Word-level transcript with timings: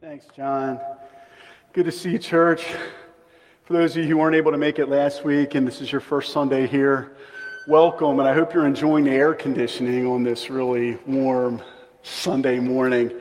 Thanks, 0.00 0.24
John. 0.34 0.80
Good 1.74 1.84
to 1.84 1.92
see 1.92 2.12
you, 2.12 2.18
church. 2.18 2.64
For 3.64 3.74
those 3.74 3.94
of 3.94 4.02
you 4.02 4.08
who 4.08 4.16
weren't 4.16 4.34
able 4.34 4.50
to 4.50 4.56
make 4.56 4.78
it 4.78 4.88
last 4.88 5.26
week 5.26 5.54
and 5.54 5.66
this 5.66 5.82
is 5.82 5.92
your 5.92 6.00
first 6.00 6.32
Sunday 6.32 6.66
here, 6.66 7.12
welcome, 7.68 8.18
and 8.18 8.26
I 8.26 8.32
hope 8.32 8.54
you're 8.54 8.66
enjoying 8.66 9.04
the 9.04 9.10
air 9.10 9.34
conditioning 9.34 10.06
on 10.06 10.22
this 10.22 10.48
really 10.48 10.96
warm 11.06 11.60
Sunday 12.02 12.58
morning. 12.60 13.12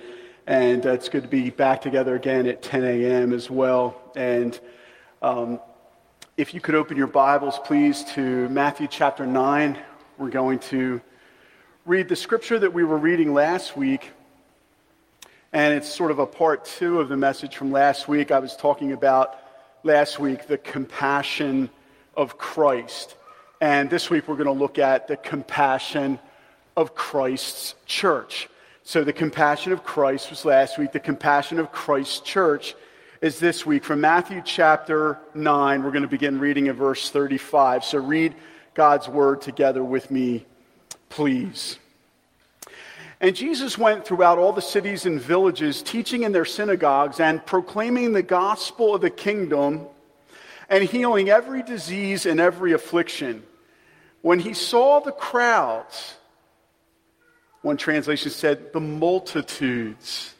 And 0.47 0.86
uh, 0.86 0.92
it's 0.92 1.10
good 1.10 1.23
to 1.23 1.28
be 1.28 1.50
back 1.50 1.81
together 1.81 2.15
again 2.15 2.47
at 2.47 2.62
10 2.62 2.86
a.m. 2.86 3.34
as 3.34 3.50
well. 3.50 4.02
And 4.16 4.58
um, 5.22 5.60
if 6.38 6.54
you 6.54 6.62
could 6.62 6.76
open 6.76 6.96
your 6.96 7.08
Bibles, 7.08 7.60
please, 7.66 8.06
to 8.14 8.48
Matthew 8.48 8.88
chapter 8.88 9.26
9, 9.26 9.78
we're 10.18 10.30
going 10.30 10.60
to 10.60 11.02
read 11.86 12.08
the 12.08 12.16
scripture 12.16 12.58
that 12.58 12.72
we 12.72 12.86
were 12.86 12.98
reading 12.98 13.34
last 13.34 13.76
week 13.76 14.14
and 15.52 15.74
it's 15.74 15.88
sort 15.88 16.12
of 16.12 16.20
a 16.20 16.26
part 16.26 16.66
two 16.66 17.00
of 17.00 17.09
the 17.09 17.18
message 17.18 17.55
from 17.55 17.72
last 17.72 18.08
week. 18.08 18.32
I 18.32 18.40
was 18.40 18.55
talking 18.55 18.92
about 18.92 19.36
last 19.84 20.20
week 20.20 20.48
the 20.48 20.58
compassion 20.58 21.70
of 22.16 22.38
Christ. 22.38 23.16
And 23.59 23.90
this 23.90 24.09
week 24.09 24.28
we're 24.28 24.36
going 24.36 24.46
to 24.46 24.52
look 24.52 24.78
at 24.78 25.08
the 25.08 25.18
compassion 25.18 26.20
of 26.78 26.94
Christ's 26.94 27.76
church. 27.86 28.48
So 28.84 29.04
the 29.04 29.14
compassion 29.14 29.72
of 29.72 29.84
Christ 29.84 30.30
was 30.30 30.46
last 30.46 30.78
week. 30.78 30.92
The 30.92 31.00
compassion 31.00 31.59
of 31.59 31.72
Christ's 31.72 32.20
church 32.20 32.76
is 33.22 33.40
this 33.40 33.66
week. 33.66 33.84
From 33.84 34.02
Matthew 34.02 34.42
chapter 34.45 35.20
9, 35.34 35.84
we're 35.84 35.92
going 35.92 36.04
to 36.04 36.08
begin 36.08 36.40
reading 36.40 36.68
in 36.68 36.76
verse 36.76 37.09
35. 37.09 37.84
So 37.84 37.98
read 37.98 38.36
God's 38.76 39.09
word 39.09 39.42
together 39.42 39.84
with 39.84 40.12
me, 40.12 40.45
please. 41.09 41.80
And 43.22 43.36
Jesus 43.36 43.78
went 43.78 44.05
throughout 44.05 44.38
all 44.38 44.54
the 44.54 44.62
cities 44.62 45.05
and 45.05 45.22
villages, 45.22 45.82
teaching 45.82 46.23
in 46.23 46.32
their 46.32 46.46
synagogues 46.46 47.20
and 47.20 47.45
proclaiming 47.45 48.14
the 48.14 48.23
gospel 48.23 48.95
of 48.95 49.02
the 49.02 49.09
kingdom 49.09 49.88
and 50.70 50.84
healing 50.84 51.30
every 51.30 51.62
disease 51.62 52.25
and 52.25 52.40
every 52.40 52.72
affliction. 52.72 53.44
When 54.22 54.40
he 54.40 54.53
saw 54.53 55.02
the 55.02 55.12
crowds, 55.12 56.16
one 57.62 57.75
translation 57.75 58.31
said, 58.31 58.72
the 58.72 58.80
multitudes. 58.80 60.34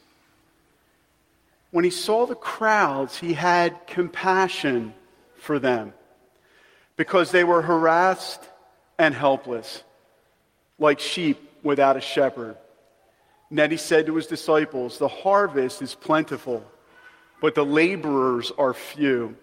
When 1.70 1.84
he 1.84 1.90
saw 1.90 2.26
the 2.26 2.34
crowds, 2.34 3.18
he 3.18 3.34
had 3.34 3.86
compassion 3.86 4.94
for 5.36 5.58
them 5.58 5.92
because 6.96 7.30
they 7.30 7.44
were 7.44 7.60
harassed 7.60 8.42
and 8.98 9.14
helpless, 9.14 9.82
like 10.78 10.98
sheep 11.00 11.38
without 11.62 11.96
a 11.96 12.00
shepherd. 12.00 12.56
And 13.50 13.58
then 13.58 13.70
he 13.70 13.76
said 13.76 14.06
to 14.06 14.14
his 14.14 14.28
disciples, 14.28 14.98
The 14.98 15.08
harvest 15.08 15.82
is 15.82 15.94
plentiful, 15.94 16.64
but 17.40 17.54
the 17.54 17.64
laborers 17.64 18.52
are 18.56 18.72
few. 18.72 19.36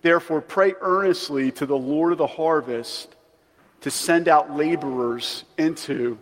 Therefore, 0.00 0.40
pray 0.40 0.74
earnestly 0.80 1.50
to 1.52 1.66
the 1.66 1.76
Lord 1.76 2.12
of 2.12 2.18
the 2.18 2.26
harvest 2.26 3.14
to 3.80 3.90
send 3.90 4.28
out 4.28 4.54
laborers 4.54 5.44
into 5.58 6.18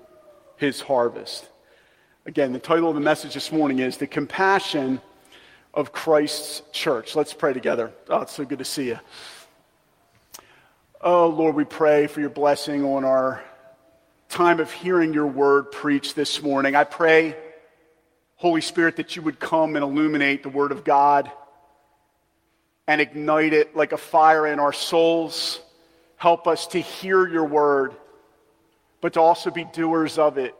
his 0.56 0.80
harvest. 0.80 1.48
Again, 2.27 2.55
the 2.55 2.58
title 2.58 2.88
of 2.88 2.94
the 2.94 3.02
message 3.02 3.34
this 3.34 3.52
morning 3.52 3.80
is 3.80 3.98
The 3.98 4.06
Compassion 4.06 5.02
of 5.74 5.92
Christ's 5.92 6.62
Church. 6.72 7.14
Let's 7.14 7.34
pray 7.34 7.52
together. 7.52 7.92
Oh, 8.08 8.22
it's 8.22 8.33
so 8.33 8.46
good 8.46 8.61
to 8.61 8.64
see 8.64 8.86
you. 8.86 8.98
Oh, 11.02 11.28
Lord, 11.28 11.55
we 11.55 11.64
pray 11.64 12.06
for 12.06 12.20
your 12.20 12.30
blessing 12.30 12.83
on 12.83 13.05
our 13.05 13.44
time 14.34 14.58
of 14.58 14.72
hearing 14.72 15.14
your 15.14 15.28
word 15.28 15.70
preached 15.70 16.16
this 16.16 16.42
morning. 16.42 16.74
I 16.74 16.82
pray, 16.82 17.36
Holy 18.34 18.62
Spirit, 18.62 18.96
that 18.96 19.14
you 19.14 19.22
would 19.22 19.38
come 19.38 19.77
and 19.77 19.84
illuminate 19.84 20.42
the 20.42 20.48
word 20.48 20.72
of 20.72 20.82
God 20.82 21.30
and 22.88 23.00
ignite 23.00 23.52
it 23.52 23.77
like 23.77 23.92
a 23.92 23.96
fire 23.96 24.44
in 24.48 24.58
our 24.58 24.72
souls. 24.72 25.60
Help 26.16 26.48
us 26.48 26.66
to 26.68 26.80
hear 26.80 27.28
your 27.28 27.45
word, 27.45 27.95
but 29.00 29.12
to 29.12 29.20
also 29.20 29.52
be 29.52 29.67
doers 29.67 30.18
of 30.18 30.36
it. 30.36 30.56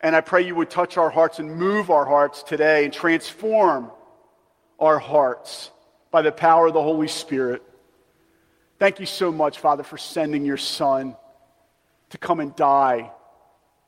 And 0.00 0.14
I 0.14 0.20
pray 0.20 0.46
you 0.46 0.54
would 0.54 0.70
touch 0.70 0.96
our 0.96 1.10
hearts 1.10 1.40
and 1.40 1.56
move 1.56 1.90
our 1.90 2.04
hearts 2.04 2.44
today 2.44 2.84
and 2.84 2.92
transform 2.92 3.90
our 4.78 5.00
hearts 5.00 5.72
by 6.12 6.22
the 6.22 6.30
power 6.30 6.68
of 6.68 6.74
the 6.74 6.82
Holy 6.82 7.08
Spirit. 7.08 7.64
Thank 8.78 9.00
you 9.00 9.06
so 9.06 9.32
much, 9.32 9.58
Father, 9.58 9.82
for 9.82 9.98
sending 9.98 10.44
your 10.44 10.58
Son 10.58 11.16
to 12.10 12.18
come 12.18 12.40
and 12.40 12.54
die, 12.56 13.10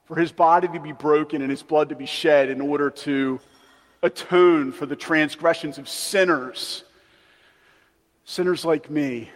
for 0.07 0.17
his 0.17 0.33
body 0.33 0.69
to 0.69 0.81
be 0.81 0.93
broken 0.93 1.43
and 1.43 1.51
his 1.51 1.63
blood 1.63 1.91
to 1.91 1.95
be 1.95 2.07
shed 2.07 2.49
in 2.51 2.61
order 2.61 2.91
to 2.91 3.39
atone 4.03 4.73
for 4.73 4.87
the 4.87 4.97
transgressions 4.97 5.79
of 5.79 5.89
sinners, 5.89 6.85
sinners 8.25 8.65
like 8.65 8.91
me, 8.91 9.31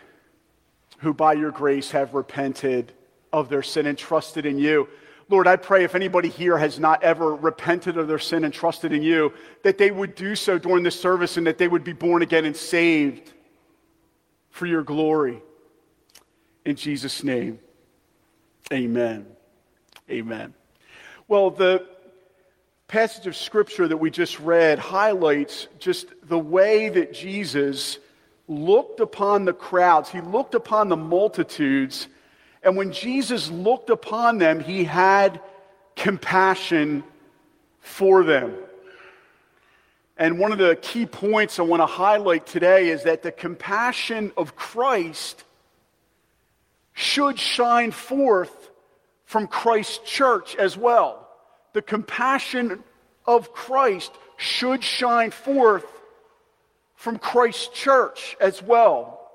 who 0.98 1.12
by 1.12 1.32
your 1.32 1.50
grace 1.50 1.90
have 1.90 2.14
repented 2.14 2.92
of 3.32 3.48
their 3.48 3.62
sin 3.62 3.86
and 3.86 3.98
trusted 3.98 4.46
in 4.46 4.58
you. 4.58 4.88
Lord, 5.28 5.46
I 5.46 5.56
pray 5.56 5.84
if 5.84 5.94
anybody 5.94 6.28
here 6.28 6.58
has 6.58 6.78
not 6.78 7.02
ever 7.02 7.34
repented 7.34 7.96
of 7.96 8.06
their 8.06 8.18
sin 8.18 8.44
and 8.44 8.52
trusted 8.52 8.92
in 8.92 9.02
you, 9.02 9.32
that 9.62 9.78
they 9.78 9.90
would 9.90 10.14
do 10.14 10.36
so 10.36 10.58
during 10.58 10.82
this 10.82 10.98
service 10.98 11.36
and 11.36 11.46
that 11.46 11.58
they 11.58 11.68
would 11.68 11.84
be 11.84 11.92
born 11.92 12.22
again 12.22 12.44
and 12.44 12.56
saved 12.56 13.32
for 14.50 14.66
your 14.66 14.82
glory. 14.82 15.42
In 16.64 16.76
Jesus' 16.76 17.24
name. 17.24 17.58
Amen. 18.70 19.26
Amen. 20.10 20.52
Well, 21.28 21.50
the 21.50 21.86
passage 22.88 23.26
of 23.26 23.34
scripture 23.34 23.88
that 23.88 23.96
we 23.96 24.10
just 24.10 24.38
read 24.40 24.78
highlights 24.78 25.66
just 25.78 26.08
the 26.28 26.38
way 26.38 26.90
that 26.90 27.14
Jesus 27.14 27.98
looked 28.48 29.00
upon 29.00 29.46
the 29.46 29.52
crowds. 29.54 30.10
He 30.10 30.20
looked 30.20 30.54
upon 30.54 30.88
the 30.88 30.96
multitudes. 30.96 32.08
And 32.62 32.76
when 32.76 32.92
Jesus 32.92 33.50
looked 33.50 33.88
upon 33.88 34.38
them, 34.38 34.60
he 34.60 34.84
had 34.84 35.40
compassion 35.96 37.02
for 37.80 38.24
them. 38.24 38.54
And 40.16 40.38
one 40.38 40.52
of 40.52 40.58
the 40.58 40.76
key 40.76 41.06
points 41.06 41.58
I 41.58 41.62
want 41.62 41.80
to 41.80 41.86
highlight 41.86 42.46
today 42.46 42.90
is 42.90 43.04
that 43.04 43.22
the 43.22 43.32
compassion 43.32 44.32
of 44.36 44.54
Christ 44.54 45.44
should 46.94 47.38
shine 47.38 47.90
forth 47.90 48.70
from 49.24 49.46
Christ's 49.46 49.98
church 49.98 50.56
as 50.56 50.76
well. 50.76 51.28
The 51.72 51.82
compassion 51.82 52.82
of 53.26 53.52
Christ 53.52 54.12
should 54.36 54.82
shine 54.84 55.30
forth 55.30 55.86
from 56.96 57.18
Christ's 57.18 57.68
church 57.68 58.36
as 58.40 58.62
well. 58.62 59.30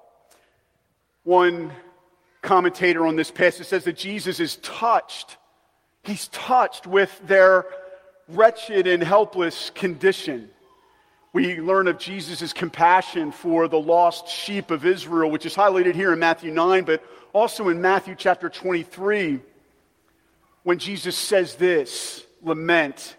One 1.24 1.72
commentator 2.42 3.06
on 3.06 3.16
this 3.16 3.32
passage 3.32 3.68
says 3.68 3.84
that 3.86 3.98
Jesus 3.98 4.40
is 4.40 4.58
touched. 4.58 5.38
He's 6.04 6.28
touched 6.30 6.88
with 6.88 7.20
their 7.26 7.66
wretched 8.30 8.88
and 8.88 9.04
helpless 9.04 9.70
condition. 9.72 10.50
We 11.38 11.62
learn 11.62 11.88
of 11.88 12.00
Jesus' 12.00 12.52
compassion 12.52 13.32
for 13.32 13.68
the 13.68 13.80
lost 13.80 14.28
sheep 14.28 14.72
of 14.72 14.88
Israel, 14.88 15.30
which 15.30 15.46
is 15.46 15.54
highlighted 15.54 15.94
here 15.94 16.12
in 16.12 16.18
Matthew 16.18 16.50
9, 16.50 16.84
but 16.84 17.04
also 17.32 17.70
in 17.70 17.80
Matthew 17.80 18.16
chapter 18.18 18.50
23, 18.50 19.40
when 20.64 20.80
Jesus 20.80 21.16
says 21.16 21.54
this 21.54 22.26
lament, 22.42 23.16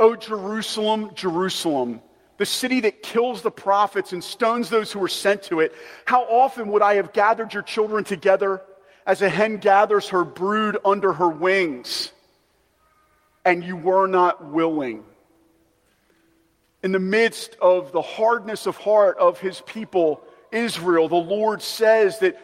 O 0.00 0.16
Jerusalem, 0.16 1.12
Jerusalem, 1.14 2.02
the 2.36 2.44
city 2.44 2.80
that 2.80 3.04
kills 3.04 3.42
the 3.42 3.52
prophets 3.52 4.12
and 4.12 4.24
stones 4.24 4.68
those 4.68 4.90
who 4.90 5.00
are 5.04 5.06
sent 5.06 5.44
to 5.44 5.60
it, 5.60 5.72
how 6.04 6.24
often 6.24 6.72
would 6.72 6.82
I 6.82 6.94
have 6.94 7.12
gathered 7.12 7.54
your 7.54 7.62
children 7.62 8.02
together 8.02 8.60
as 9.06 9.22
a 9.22 9.28
hen 9.28 9.58
gathers 9.58 10.08
her 10.08 10.24
brood 10.24 10.78
under 10.84 11.12
her 11.12 11.28
wings, 11.28 12.10
and 13.44 13.62
you 13.62 13.76
were 13.76 14.08
not 14.08 14.46
willing? 14.46 15.04
In 16.86 16.92
the 16.92 17.00
midst 17.00 17.56
of 17.60 17.90
the 17.90 18.00
hardness 18.00 18.68
of 18.68 18.76
heart 18.76 19.18
of 19.18 19.40
his 19.40 19.60
people, 19.62 20.22
Israel, 20.52 21.08
the 21.08 21.16
Lord 21.16 21.60
says 21.60 22.20
that 22.20 22.40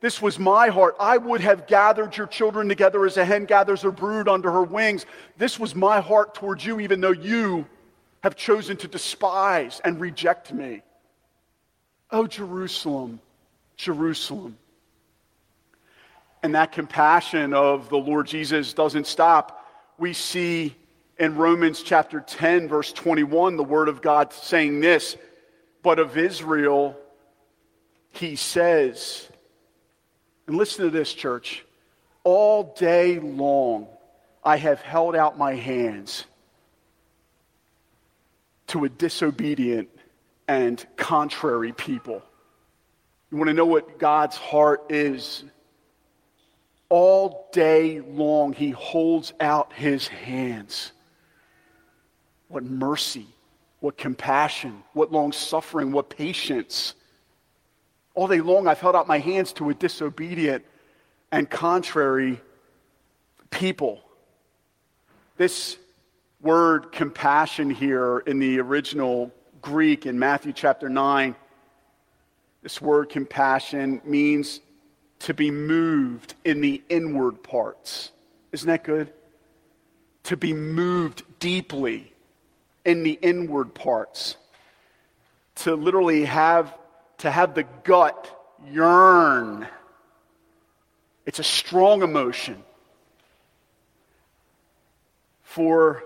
this 0.00 0.22
was 0.22 0.38
my 0.38 0.68
heart. 0.68 0.96
I 0.98 1.18
would 1.18 1.42
have 1.42 1.66
gathered 1.66 2.16
your 2.16 2.26
children 2.26 2.70
together 2.70 3.04
as 3.04 3.18
a 3.18 3.24
hen 3.26 3.44
gathers 3.44 3.82
her 3.82 3.92
brood 3.92 4.28
under 4.28 4.50
her 4.50 4.62
wings. 4.62 5.04
This 5.36 5.60
was 5.60 5.74
my 5.74 6.00
heart 6.00 6.34
towards 6.34 6.64
you, 6.64 6.80
even 6.80 7.02
though 7.02 7.12
you 7.12 7.66
have 8.22 8.34
chosen 8.34 8.78
to 8.78 8.88
despise 8.88 9.78
and 9.84 10.00
reject 10.00 10.54
me. 10.54 10.80
Oh, 12.10 12.26
Jerusalem, 12.26 13.20
Jerusalem. 13.76 14.56
And 16.42 16.54
that 16.54 16.72
compassion 16.72 17.52
of 17.52 17.90
the 17.90 17.98
Lord 17.98 18.26
Jesus 18.26 18.72
doesn't 18.72 19.06
stop. 19.06 19.68
We 19.98 20.14
see 20.14 20.76
in 21.18 21.36
Romans 21.36 21.82
chapter 21.82 22.20
10, 22.20 22.68
verse 22.68 22.92
21, 22.92 23.56
the 23.56 23.64
word 23.64 23.88
of 23.88 24.02
God 24.02 24.32
saying 24.32 24.80
this, 24.80 25.16
but 25.82 25.98
of 25.98 26.16
Israel, 26.16 26.96
he 28.10 28.36
says, 28.36 29.28
and 30.46 30.56
listen 30.56 30.84
to 30.84 30.90
this, 30.90 31.12
church. 31.12 31.64
All 32.24 32.74
day 32.78 33.18
long, 33.18 33.86
I 34.44 34.56
have 34.56 34.80
held 34.80 35.14
out 35.14 35.38
my 35.38 35.54
hands. 35.54 36.24
to 38.68 38.84
a 38.84 38.88
disobedient 38.88 39.90
and 40.48 40.84
contrary 40.96 41.72
people. 41.72 42.22
You 43.30 43.36
want 43.36 43.48
to 43.48 43.54
know 43.54 43.66
what 43.66 43.98
God's 43.98 44.36
heart 44.36 44.86
is? 44.88 45.44
All 46.88 47.50
day 47.52 48.00
long, 48.00 48.54
He 48.54 48.70
holds 48.70 49.34
out 49.40 49.74
His 49.74 50.08
hands. 50.08 50.92
What 52.52 52.64
mercy, 52.64 53.26
what 53.80 53.96
compassion, 53.96 54.84
what 54.92 55.10
long 55.10 55.32
suffering, 55.32 55.90
what 55.90 56.10
patience. 56.10 56.94
All 58.14 58.28
day 58.28 58.42
long, 58.42 58.68
I've 58.68 58.78
held 58.78 58.94
out 58.94 59.08
my 59.08 59.16
hands 59.16 59.54
to 59.54 59.70
a 59.70 59.74
disobedient 59.74 60.62
and 61.30 61.48
contrary 61.48 62.38
people. 63.48 64.02
This 65.38 65.78
word 66.42 66.92
compassion 66.92 67.70
here 67.70 68.18
in 68.18 68.38
the 68.38 68.60
original 68.60 69.32
Greek 69.62 70.04
in 70.04 70.18
Matthew 70.18 70.52
chapter 70.52 70.90
9, 70.90 71.34
this 72.62 72.82
word 72.82 73.08
compassion 73.08 74.02
means 74.04 74.60
to 75.20 75.32
be 75.32 75.50
moved 75.50 76.34
in 76.44 76.60
the 76.60 76.82
inward 76.90 77.42
parts. 77.42 78.12
Isn't 78.52 78.68
that 78.68 78.84
good? 78.84 79.10
To 80.24 80.36
be 80.36 80.52
moved 80.52 81.22
deeply 81.38 82.11
in 82.84 83.02
the 83.02 83.18
inward 83.20 83.74
parts. 83.74 84.36
To 85.56 85.74
literally 85.74 86.24
have 86.24 86.76
to 87.18 87.30
have 87.30 87.54
the 87.54 87.64
gut 87.84 88.28
yearn. 88.68 89.68
It's 91.24 91.38
a 91.38 91.44
strong 91.44 92.02
emotion. 92.02 92.62
For 95.42 96.02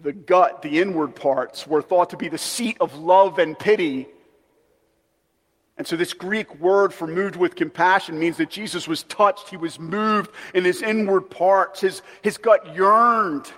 the 0.00 0.12
gut, 0.12 0.62
the 0.62 0.80
inward 0.80 1.14
parts, 1.14 1.66
were 1.66 1.82
thought 1.82 2.10
to 2.10 2.16
be 2.16 2.28
the 2.28 2.38
seat 2.38 2.76
of 2.80 2.96
love 2.98 3.38
and 3.38 3.58
pity. 3.58 4.08
And 5.76 5.86
so, 5.86 5.96
this 5.96 6.12
Greek 6.12 6.58
word 6.60 6.94
for 6.94 7.06
moved 7.06 7.36
with 7.36 7.54
compassion 7.54 8.18
means 8.18 8.36
that 8.36 8.50
Jesus 8.50 8.86
was 8.88 9.02
touched. 9.04 9.48
He 9.48 9.56
was 9.56 9.78
moved 9.78 10.30
in 10.54 10.64
his 10.64 10.82
inward 10.82 11.28
parts. 11.30 11.80
His, 11.80 12.02
his 12.22 12.36
gut 12.36 12.74
yearned 12.74 13.50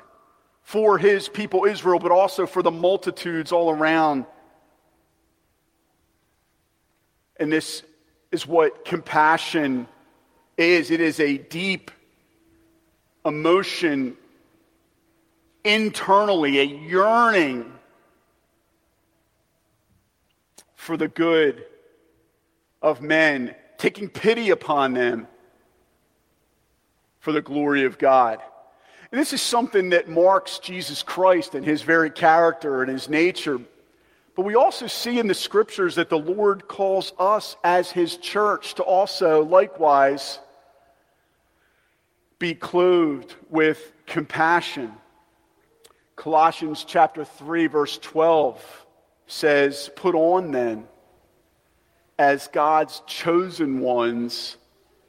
for 0.65 0.99
his 0.99 1.29
people 1.29 1.67
Israel, 1.67 1.99
but 2.01 2.11
also 2.11 2.47
for 2.47 2.63
the 2.63 2.71
multitudes 2.71 3.53
all 3.53 3.71
around. 3.71 4.25
And 7.37 7.53
this 7.53 7.83
is 8.33 8.47
what 8.47 8.85
compassion 8.85 9.87
is 10.57 10.91
it 10.91 11.01
is 11.01 11.21
a 11.21 11.37
deep 11.37 11.91
emotion 13.25 14.17
internally, 15.65 16.59
a 16.59 16.65
yearning 16.65 17.71
for 20.77 20.97
the 20.97 21.09
good 21.09 21.65
of 22.81 23.01
men, 23.01 23.55
taking 23.79 24.09
pity 24.09 24.51
upon 24.51 24.95
them 24.95 25.27
for 27.21 27.33
the 27.33 27.43
glory 27.43 27.85
of 27.85 27.99
God. 27.99 28.41
This 29.15 29.33
is 29.33 29.41
something 29.41 29.91
that 29.91 30.09
marks 30.09 30.59
Jesus 30.59 31.03
Christ 31.03 31.55
and 31.55 31.65
his 31.65 31.83
very 31.83 32.11
character 32.11 32.83
and 32.83 32.91
his 32.91 33.09
nature. 33.09 33.61
But 34.35 34.43
we 34.43 34.57
also 34.57 34.89
see 34.89 35.21
in 35.21 35.29
the 35.29 35.35
scriptures 35.35 35.95
that 35.95 36.11
the 36.11 36.19
Lord 36.19 36.67
calls 36.67 37.13
us 37.19 37.57
as 37.63 37.91
his 37.91 38.17
church 38.17 38.75
to 38.75 38.83
also 38.83 39.45
likewise 39.45 40.41
be 42.41 42.55
clothed 42.55 43.35
with 43.49 43.93
compassion 44.07 44.93
Colossians 46.17 46.85
chapter 46.85 47.25
3 47.25 47.67
verse 47.67 47.99
12 47.99 48.87
says, 49.27 49.91
"Put 49.97 50.15
on 50.15 50.53
then 50.53 50.89
as 52.19 52.49
God's 52.49 53.03
chosen 53.07 53.81
ones, 53.81 54.57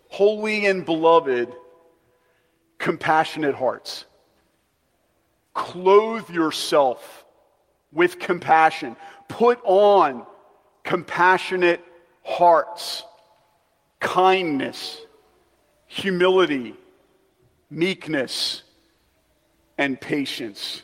holy 0.10 0.66
and 0.66 0.84
beloved, 0.84 1.56
compassionate 2.86 3.56
hearts." 3.56 4.06
Clothe 5.56 6.30
yourself 6.30 7.26
with 7.92 8.20
compassion. 8.20 8.96
Put 9.28 9.60
on 9.64 10.28
compassionate 10.84 11.82
hearts, 12.24 13.04
kindness, 14.00 15.02
humility, 15.88 16.76
meekness, 17.72 18.62
and 19.80 20.00
patience. 20.00 20.84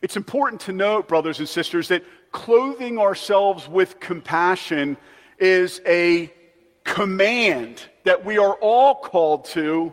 It's 0.00 0.16
important 0.16 0.62
to 0.62 0.72
note, 0.72 1.08
brothers 1.08 1.40
and 1.40 1.48
sisters, 1.48 1.88
that 1.88 2.04
clothing 2.32 2.98
ourselves 2.98 3.68
with 3.68 4.00
compassion 4.00 4.96
is 5.38 5.82
a 5.84 6.32
command 6.84 7.82
that 8.04 8.24
we 8.24 8.38
are 8.38 8.54
all 8.54 8.94
called 8.94 9.44
to 9.46 9.92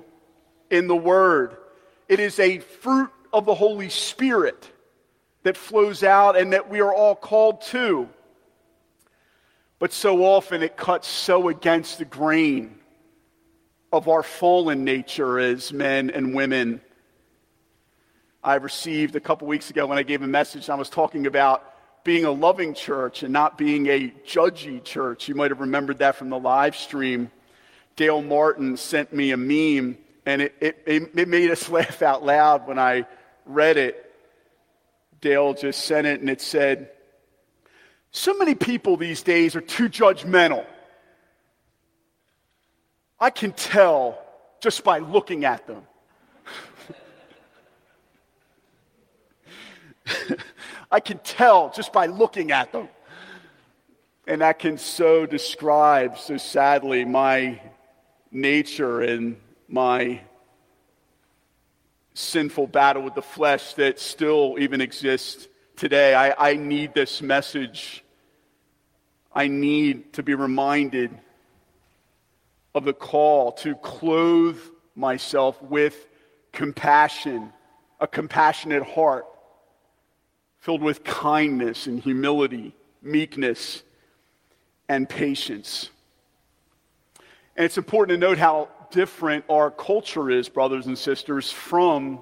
in 0.70 0.88
the 0.88 0.96
Word. 0.96 1.58
It 2.08 2.20
is 2.20 2.40
a 2.40 2.60
fruit 2.60 3.12
of 3.34 3.46
the 3.46 3.56
Holy 3.56 3.90
Spirit 3.90 4.70
that 5.44 5.58
flows 5.58 6.04
out 6.04 6.38
and 6.38 6.54
that 6.54 6.70
we 6.70 6.82
are 6.82 6.94
all 6.94 7.16
called 7.16 7.62
to. 7.62 8.10
But 9.80 9.94
so 9.94 10.24
often 10.24 10.64
it 10.64 10.78
cuts 10.78 11.08
so 11.08 11.50
against 11.50 12.00
the 12.00 12.06
grain 12.06 12.80
of 13.92 14.08
our 14.08 14.24
fallen 14.24 14.84
nature 14.84 15.40
as 15.40 15.72
men 15.72 16.10
and 16.10 16.34
women 16.34 16.82
I 18.46 18.56
received 18.56 19.16
a 19.16 19.20
couple 19.20 19.48
weeks 19.48 19.72
ago 19.72 19.88
when 19.88 19.98
I 19.98 20.04
gave 20.04 20.22
a 20.22 20.28
message. 20.28 20.70
I 20.70 20.76
was 20.76 20.88
talking 20.88 21.26
about 21.26 21.74
being 22.04 22.26
a 22.26 22.32
loving 22.32 22.76
church 22.76 23.24
and 23.24 23.34
not 23.34 23.58
being 23.58 23.88
a 23.88 24.14
judgy 24.24 24.84
church. 24.84 25.28
You 25.28 25.34
might 25.34 25.50
have 25.50 25.62
remembered 25.62 25.98
that 25.98 26.16
from 26.16 26.30
the 26.30 26.38
live 26.38 26.76
stream. 26.76 27.32
Dale 27.96 28.22
Martin 28.22 28.78
sent 28.78 29.12
me 29.12 29.32
a 29.32 29.38
meme, 29.38 29.98
and 30.26 30.42
it, 30.42 30.56
it, 30.60 30.84
it 31.16 31.28
made 31.28 31.52
us 31.52 31.70
laugh 31.78 32.02
out 32.02 32.26
loud 32.26 32.68
when 32.68 32.80
I 32.80 33.06
read 33.46 33.78
it. 33.78 34.02
Dale 35.22 35.54
just 35.54 35.86
sent 35.86 36.06
it, 36.08 36.20
and 36.20 36.30
it 36.30 36.42
said, 36.42 36.90
So 38.12 38.38
many 38.38 38.56
people 38.56 38.98
these 38.98 39.24
days 39.24 39.56
are 39.56 39.62
too 39.62 39.90
judgmental. 39.90 40.66
I 43.20 43.30
can 43.30 43.54
tell 43.54 44.20
just 44.62 44.84
by 44.84 45.00
looking 45.00 45.46
at 45.46 45.66
them. 45.68 45.84
I 50.92 51.00
can 51.00 51.18
tell 51.20 51.72
just 51.72 51.94
by 51.94 52.08
looking 52.08 52.52
at 52.52 52.72
them. 52.72 52.90
And 54.28 54.42
that 54.42 54.60
can 54.60 54.78
so 54.78 55.26
describe, 55.26 56.18
so 56.18 56.38
sadly, 56.38 57.06
my 57.06 57.62
nature 58.32 59.02
and 59.02 59.38
my 59.68 60.22
sinful 62.14 62.68
battle 62.68 63.04
with 63.04 63.16
the 63.16 63.22
flesh 63.22 63.74
that 63.74 64.00
still 64.00 64.56
even 64.60 64.82
exists 64.82 65.48
today. 65.76 66.14
I, 66.14 66.52
I 66.52 66.56
need 66.56 66.94
this 66.94 67.22
message. 67.22 68.04
I 69.34 69.48
need 69.48 70.14
to 70.14 70.24
be 70.24 70.34
reminded 70.34 71.12
of 72.74 72.86
the 72.86 72.94
call 72.94 73.52
to 73.54 73.76
clothe 73.76 74.60
myself 74.96 75.62
with 75.62 76.08
compassion, 76.52 77.52
a 78.00 78.08
compassionate 78.08 78.84
heart 78.84 79.26
filled 80.60 80.82
with 80.82 81.04
kindness 81.04 81.86
and 81.86 82.00
humility, 82.00 82.74
meekness, 83.02 83.84
and 84.90 85.08
patience. 85.08 85.90
And 87.56 87.66
it's 87.66 87.78
important 87.78 88.20
to 88.20 88.26
note 88.26 88.38
how 88.38 88.70
different 88.92 89.46
our 89.50 89.72
culture 89.72 90.30
is, 90.30 90.50
brothers 90.50 90.86
and 90.86 90.98
sisters, 90.98 91.52
from 91.52 92.20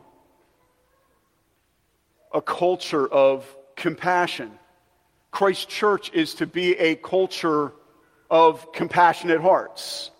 a 2.33 2.41
culture 2.41 3.07
of 3.07 3.45
compassion. 3.75 4.51
Christ 5.31 5.69
Church 5.69 6.11
is 6.13 6.35
to 6.35 6.47
be 6.47 6.77
a 6.77 6.95
culture 6.95 7.73
of 8.29 8.71
compassionate 8.71 9.41
hearts. 9.41 10.11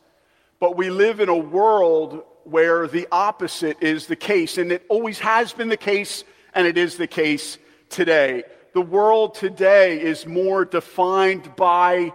But 0.60 0.78
we 0.78 0.90
live 0.90 1.20
in 1.20 1.30
a 1.30 1.36
world 1.36 2.24
where 2.44 2.88
the 2.88 3.08
opposite 3.12 3.82
is 3.82 4.08
the 4.08 4.16
case, 4.16 4.58
and 4.58 4.72
it 4.72 4.86
always 4.90 5.20
has 5.20 5.54
been 5.54 5.70
the 5.70 5.78
case, 5.78 6.24
and 6.54 6.68
it 6.68 6.78
is 6.78 6.98
the 6.98 7.08
case 7.08 7.58
today. 7.90 8.44
The 8.74 8.82
world 8.82 9.36
today 9.36 10.02
is 10.02 10.26
more 10.26 10.66
defined 10.66 11.56
by 11.56 12.12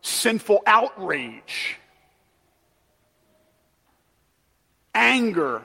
sinful 0.00 0.62
outrage, 0.66 1.76
anger, 4.94 5.62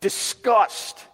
disgust. 0.00 1.04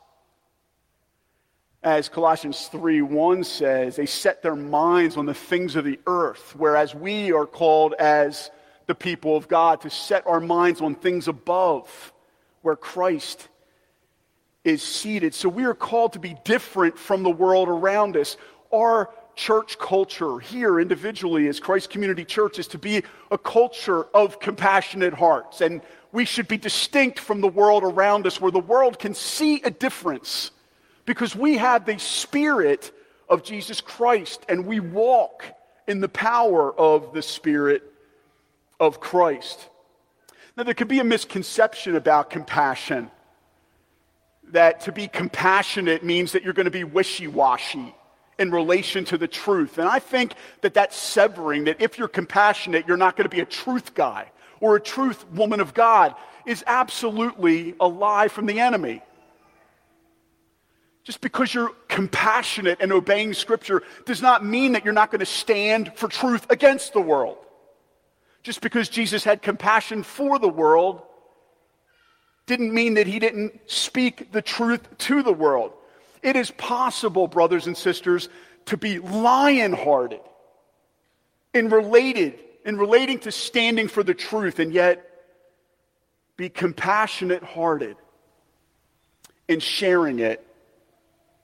As 1.82 2.08
Colossians 2.08 2.68
3 2.68 3.02
1 3.02 3.44
says, 3.44 3.96
they 3.96 4.06
set 4.06 4.42
their 4.42 4.56
minds 4.56 5.16
on 5.16 5.26
the 5.26 5.34
things 5.34 5.76
of 5.76 5.84
the 5.84 6.00
earth, 6.06 6.54
whereas 6.56 6.94
we 6.94 7.32
are 7.32 7.46
called 7.46 7.94
as 7.98 8.50
the 8.86 8.94
people 8.94 9.36
of 9.36 9.48
God 9.48 9.82
to 9.82 9.90
set 9.90 10.26
our 10.26 10.40
minds 10.40 10.80
on 10.80 10.94
things 10.94 11.28
above, 11.28 12.12
where 12.62 12.76
Christ 12.76 13.48
is 14.64 14.82
seated. 14.82 15.34
So 15.34 15.48
we 15.48 15.64
are 15.64 15.74
called 15.74 16.14
to 16.14 16.18
be 16.18 16.36
different 16.44 16.98
from 16.98 17.22
the 17.22 17.30
world 17.30 17.68
around 17.68 18.16
us. 18.16 18.36
Our 18.72 19.10
church 19.36 19.78
culture 19.78 20.38
here 20.38 20.80
individually 20.80 21.48
as 21.48 21.60
Christ 21.60 21.90
Community 21.90 22.24
Church 22.24 22.58
is 22.58 22.68
to 22.68 22.78
be 22.78 23.02
a 23.30 23.38
culture 23.38 24.04
of 24.14 24.40
compassionate 24.40 25.14
hearts. 25.14 25.60
And 25.60 25.82
we 26.14 26.24
should 26.24 26.46
be 26.46 26.56
distinct 26.56 27.18
from 27.18 27.40
the 27.40 27.48
world 27.48 27.82
around 27.82 28.24
us 28.24 28.40
where 28.40 28.52
the 28.52 28.60
world 28.60 29.00
can 29.00 29.14
see 29.14 29.60
a 29.62 29.70
difference 29.70 30.52
because 31.06 31.34
we 31.34 31.56
have 31.56 31.84
the 31.84 31.98
Spirit 31.98 32.92
of 33.28 33.42
Jesus 33.42 33.80
Christ 33.80 34.40
and 34.48 34.64
we 34.64 34.78
walk 34.78 35.44
in 35.88 36.00
the 36.00 36.08
power 36.08 36.72
of 36.72 37.12
the 37.12 37.20
Spirit 37.20 37.82
of 38.78 39.00
Christ. 39.00 39.68
Now, 40.56 40.62
there 40.62 40.72
could 40.72 40.86
be 40.86 41.00
a 41.00 41.04
misconception 41.04 41.96
about 41.96 42.30
compassion 42.30 43.10
that 44.52 44.82
to 44.82 44.92
be 44.92 45.08
compassionate 45.08 46.04
means 46.04 46.30
that 46.30 46.44
you're 46.44 46.52
going 46.52 46.66
to 46.66 46.70
be 46.70 46.84
wishy 46.84 47.26
washy 47.26 47.92
in 48.38 48.52
relation 48.52 49.04
to 49.06 49.18
the 49.18 49.26
truth. 49.26 49.78
And 49.78 49.88
I 49.88 49.98
think 49.98 50.34
that 50.60 50.74
that's 50.74 50.96
severing, 50.96 51.64
that 51.64 51.82
if 51.82 51.98
you're 51.98 52.06
compassionate, 52.06 52.86
you're 52.86 52.96
not 52.96 53.16
going 53.16 53.28
to 53.28 53.34
be 53.34 53.40
a 53.40 53.46
truth 53.46 53.94
guy 53.94 54.30
or 54.64 54.76
a 54.76 54.80
truth 54.80 55.30
woman 55.30 55.60
of 55.60 55.74
God, 55.74 56.14
is 56.46 56.64
absolutely 56.66 57.74
a 57.78 57.86
lie 57.86 58.28
from 58.28 58.46
the 58.46 58.60
enemy. 58.60 59.02
Just 61.04 61.20
because 61.20 61.52
you're 61.52 61.72
compassionate 61.88 62.78
and 62.80 62.90
obeying 62.90 63.34
Scripture 63.34 63.82
does 64.06 64.22
not 64.22 64.42
mean 64.42 64.72
that 64.72 64.82
you're 64.82 64.94
not 64.94 65.10
going 65.10 65.20
to 65.20 65.26
stand 65.26 65.92
for 65.96 66.08
truth 66.08 66.46
against 66.48 66.94
the 66.94 67.00
world. 67.00 67.36
Just 68.42 68.62
because 68.62 68.88
Jesus 68.88 69.22
had 69.22 69.42
compassion 69.42 70.02
for 70.02 70.38
the 70.38 70.48
world 70.48 71.02
didn't 72.46 72.72
mean 72.72 72.94
that 72.94 73.06
he 73.06 73.18
didn't 73.18 73.60
speak 73.66 74.32
the 74.32 74.40
truth 74.40 74.96
to 74.96 75.22
the 75.22 75.32
world. 75.32 75.74
It 76.22 76.36
is 76.36 76.50
possible, 76.52 77.28
brothers 77.28 77.66
and 77.66 77.76
sisters, 77.76 78.30
to 78.64 78.78
be 78.78 78.98
lion 78.98 79.74
hearted 79.74 80.20
and 81.52 81.70
related 81.70 82.38
in 82.64 82.76
relating 82.76 83.18
to 83.20 83.32
standing 83.32 83.88
for 83.88 84.02
the 84.02 84.14
truth 84.14 84.58
and 84.58 84.72
yet 84.72 85.10
be 86.36 86.48
compassionate 86.48 87.42
hearted 87.42 87.96
in 89.48 89.60
sharing 89.60 90.18
it 90.18 90.44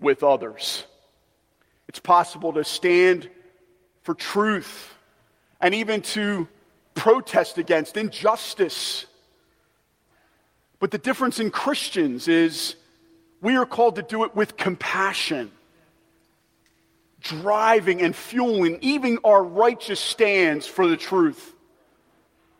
with 0.00 0.22
others. 0.22 0.84
It's 1.88 2.00
possible 2.00 2.52
to 2.54 2.64
stand 2.64 3.28
for 4.02 4.14
truth 4.14 4.94
and 5.60 5.74
even 5.74 6.00
to 6.02 6.48
protest 6.94 7.58
against 7.58 7.96
injustice. 7.96 9.06
But 10.78 10.90
the 10.90 10.98
difference 10.98 11.38
in 11.38 11.50
Christians 11.50 12.28
is 12.28 12.76
we 13.42 13.56
are 13.56 13.66
called 13.66 13.96
to 13.96 14.02
do 14.02 14.24
it 14.24 14.34
with 14.34 14.56
compassion, 14.56 15.50
driving 17.20 18.00
and 18.02 18.14
fueling 18.16 18.78
even 18.80 19.18
our 19.24 19.42
righteous 19.42 20.00
stands 20.00 20.66
for 20.66 20.86
the 20.86 20.96
truth. 20.96 21.54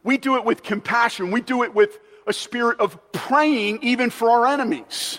We 0.02 0.18
do 0.18 0.36
it 0.36 0.44
with 0.44 0.62
compassion. 0.62 1.30
We 1.30 1.40
do 1.40 1.62
it 1.62 1.74
with 1.74 1.98
a 2.26 2.32
spirit 2.32 2.80
of 2.80 3.12
praying 3.12 3.80
even 3.82 4.10
for 4.10 4.30
our 4.30 4.46
enemies. 4.46 5.18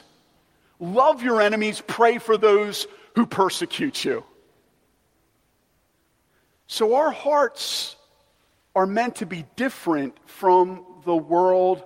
Love 0.80 1.22
your 1.22 1.42
enemies, 1.42 1.82
pray 1.86 2.18
for 2.18 2.38
those 2.38 2.88
who 3.16 3.26
persecute 3.26 4.04
you. 4.04 4.24
So 6.68 6.96
our 6.96 7.12
hearts 7.12 7.96
are 8.76 8.88
meant 8.88 9.18
to 9.18 9.26
be 9.26 9.46
different 9.56 10.16
from 10.26 10.86
the 11.06 11.16
world 11.16 11.84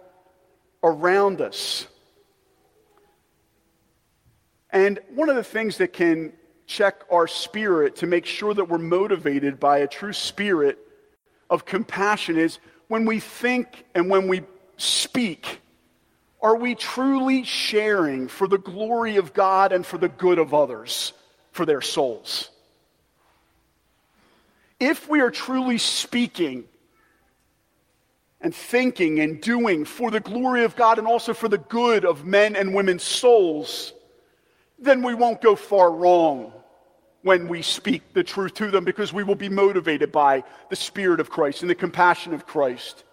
around 0.84 1.42
us. 1.42 1.88
And 4.70 5.00
one 5.10 5.30
of 5.30 5.36
the 5.36 5.44
things 5.44 5.78
that 5.78 5.92
can 5.94 6.34
check 6.68 7.04
our 7.12 7.28
spirit 7.28 7.98
to 7.98 8.08
make 8.08 8.26
sure 8.26 8.54
that 8.54 8.66
we're 8.66 8.78
motivated 8.78 9.60
by 9.60 9.80
a 9.80 9.88
true 9.88 10.14
spirit 10.14 10.80
of 11.50 11.66
compassion 11.66 12.38
is 12.38 12.60
when 12.88 13.06
we 13.06 13.20
think 13.20 13.86
and 13.94 14.10
when 14.10 14.28
we 14.28 14.42
speak, 14.78 15.62
are 16.42 16.56
we 16.56 16.76
truly 16.76 17.44
sharing 17.44 18.28
for 18.28 18.48
the 18.48 18.58
glory 18.58 19.18
of 19.18 19.34
God 19.34 19.72
and 19.72 19.86
for 19.86 19.98
the 19.98 20.10
good 20.10 20.38
of 20.38 20.54
others, 20.54 21.14
for 21.52 21.66
their 21.66 21.82
souls? 21.82 22.50
If 24.80 25.08
we 25.10 25.22
are 25.22 25.32
truly 25.32 25.78
speaking 25.78 26.66
and 28.42 28.54
thinking 28.54 29.20
and 29.22 29.42
doing 29.42 29.86
for 29.86 30.12
the 30.12 30.20
glory 30.20 30.66
of 30.66 30.76
God 30.76 31.00
and 31.00 31.08
also 31.08 31.34
for 31.34 31.48
the 31.48 31.58
good 31.58 32.06
of 32.06 32.26
men 32.26 32.56
and 32.56 32.76
women's 32.76 33.04
souls, 33.04 33.94
then 34.78 35.02
we 35.02 35.14
won't 35.14 35.42
go 35.42 35.56
far 35.56 35.92
wrong 35.92 36.52
when 37.26 37.48
we 37.48 37.64
speak 37.64 38.14
the 38.14 38.24
truth 38.24 38.54
to 38.54 38.70
them 38.70 38.86
because 38.86 39.12
we 39.12 39.24
will 39.24 39.34
be 39.34 39.50
motivated 39.50 40.12
by 40.12 40.44
the 40.70 40.76
Spirit 40.76 41.20
of 41.20 41.32
Christ 41.32 41.64
and 41.64 41.70
the 41.72 41.74
compassion 41.74 42.36
of 42.36 42.46
Christ. 42.46 43.04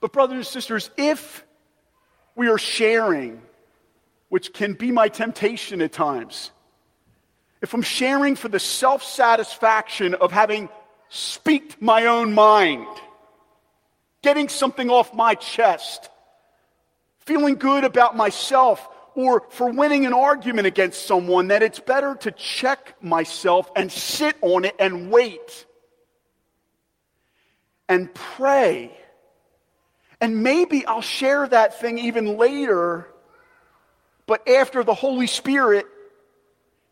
But, 0.00 0.12
brothers 0.12 0.38
and 0.38 0.46
sisters, 0.46 0.90
if 0.96 1.44
we 2.34 2.48
are 2.48 2.58
sharing, 2.58 3.40
which 4.30 4.52
can 4.52 4.72
be 4.72 4.90
my 4.90 5.06
temptation 5.06 5.80
at 5.80 5.92
times, 5.92 6.50
if 7.60 7.72
I'm 7.72 7.82
sharing 7.82 8.34
for 8.34 8.48
the 8.48 8.58
self 8.58 9.04
satisfaction 9.04 10.14
of 10.14 10.32
having 10.32 10.68
speaked 11.08 11.80
my 11.80 12.06
own 12.06 12.32
mind, 12.32 12.88
getting 14.22 14.48
something 14.48 14.90
off 14.90 15.14
my 15.14 15.36
chest, 15.36 16.10
feeling 17.20 17.54
good 17.54 17.84
about 17.84 18.16
myself, 18.16 18.88
or 19.14 19.44
for 19.50 19.70
winning 19.70 20.06
an 20.06 20.12
argument 20.12 20.66
against 20.66 21.06
someone 21.06 21.48
that 21.48 21.62
it's 21.62 21.80
better 21.80 22.14
to 22.16 22.30
check 22.30 22.96
myself 23.02 23.70
and 23.76 23.90
sit 23.90 24.36
on 24.40 24.64
it 24.64 24.74
and 24.78 25.10
wait 25.10 25.66
and 27.88 28.12
pray. 28.14 28.90
And 30.20 30.42
maybe 30.42 30.86
I'll 30.86 31.02
share 31.02 31.46
that 31.48 31.80
thing 31.80 31.98
even 31.98 32.38
later, 32.38 33.08
but 34.26 34.48
after 34.48 34.84
the 34.84 34.94
Holy 34.94 35.26
Spirit 35.26 35.86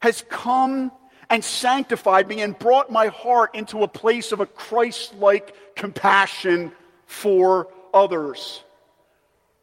has 0.00 0.25
come 0.29 0.91
and 1.31 1.45
sanctified 1.45 2.27
me 2.27 2.41
and 2.41 2.59
brought 2.59 2.91
my 2.91 3.07
heart 3.07 3.55
into 3.55 3.83
a 3.83 3.89
place 3.89 4.33
of 4.33 4.41
a 4.41 4.47
Christ 4.47 5.15
like 5.15 5.55
compassion 5.77 6.73
for 7.07 7.69
others. 7.95 8.65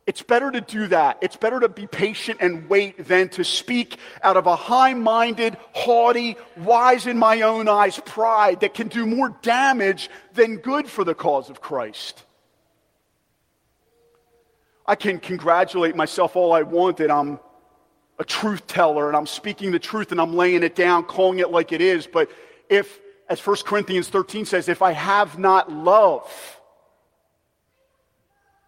It's 0.07 0.23
better 0.23 0.49
to 0.49 0.61
do 0.61 0.87
that. 0.87 1.17
It's 1.21 1.35
better 1.35 1.59
to 1.59 1.67
be 1.67 1.85
patient 1.85 2.37
and 2.39 2.69
wait 2.69 3.07
than 3.09 3.27
to 3.29 3.43
speak 3.43 3.97
out 4.23 4.37
of 4.37 4.47
a 4.47 4.55
high 4.55 4.93
minded, 4.93 5.57
haughty, 5.73 6.37
wise 6.55 7.07
in 7.07 7.17
my 7.17 7.41
own 7.41 7.67
eyes 7.67 7.99
pride 8.05 8.61
that 8.61 8.73
can 8.73 8.87
do 8.87 9.05
more 9.05 9.35
damage 9.41 10.09
than 10.33 10.57
good 10.57 10.87
for 10.87 11.03
the 11.03 11.13
cause 11.13 11.49
of 11.49 11.59
Christ. 11.59 12.23
I 14.85 14.95
can 14.95 15.19
congratulate 15.19 15.97
myself 15.97 16.37
all 16.37 16.53
I 16.53 16.61
want 16.61 16.97
that 16.97 17.11
I'm 17.11 17.41
a 18.17 18.23
truth 18.23 18.65
teller 18.65 19.09
and 19.09 19.17
I'm 19.17 19.27
speaking 19.27 19.71
the 19.71 19.79
truth 19.79 20.13
and 20.13 20.21
I'm 20.21 20.37
laying 20.37 20.63
it 20.63 20.73
down, 20.73 21.03
calling 21.03 21.39
it 21.39 21.51
like 21.51 21.73
it 21.73 21.81
is. 21.81 22.07
But 22.07 22.31
if, 22.69 22.97
as 23.27 23.45
1 23.45 23.57
Corinthians 23.65 24.07
13 24.07 24.45
says, 24.45 24.69
if 24.69 24.81
I 24.81 24.93
have 24.93 25.37
not 25.37 25.69
love, 25.69 26.31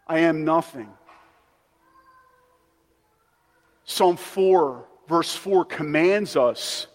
I 0.05 0.19
am 0.19 0.43
nothing. 0.43 0.89
Psalm 3.89 4.17
4, 4.17 4.86
verse 5.08 5.36
4 5.36 5.65
commands 5.65 6.36
us 6.36 6.86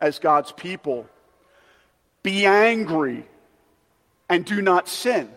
as 0.00 0.18
God's 0.18 0.50
people 0.50 1.06
be 2.22 2.46
angry 2.46 3.26
and 4.30 4.42
do 4.42 4.62
not 4.62 4.88
sin. 4.88 5.28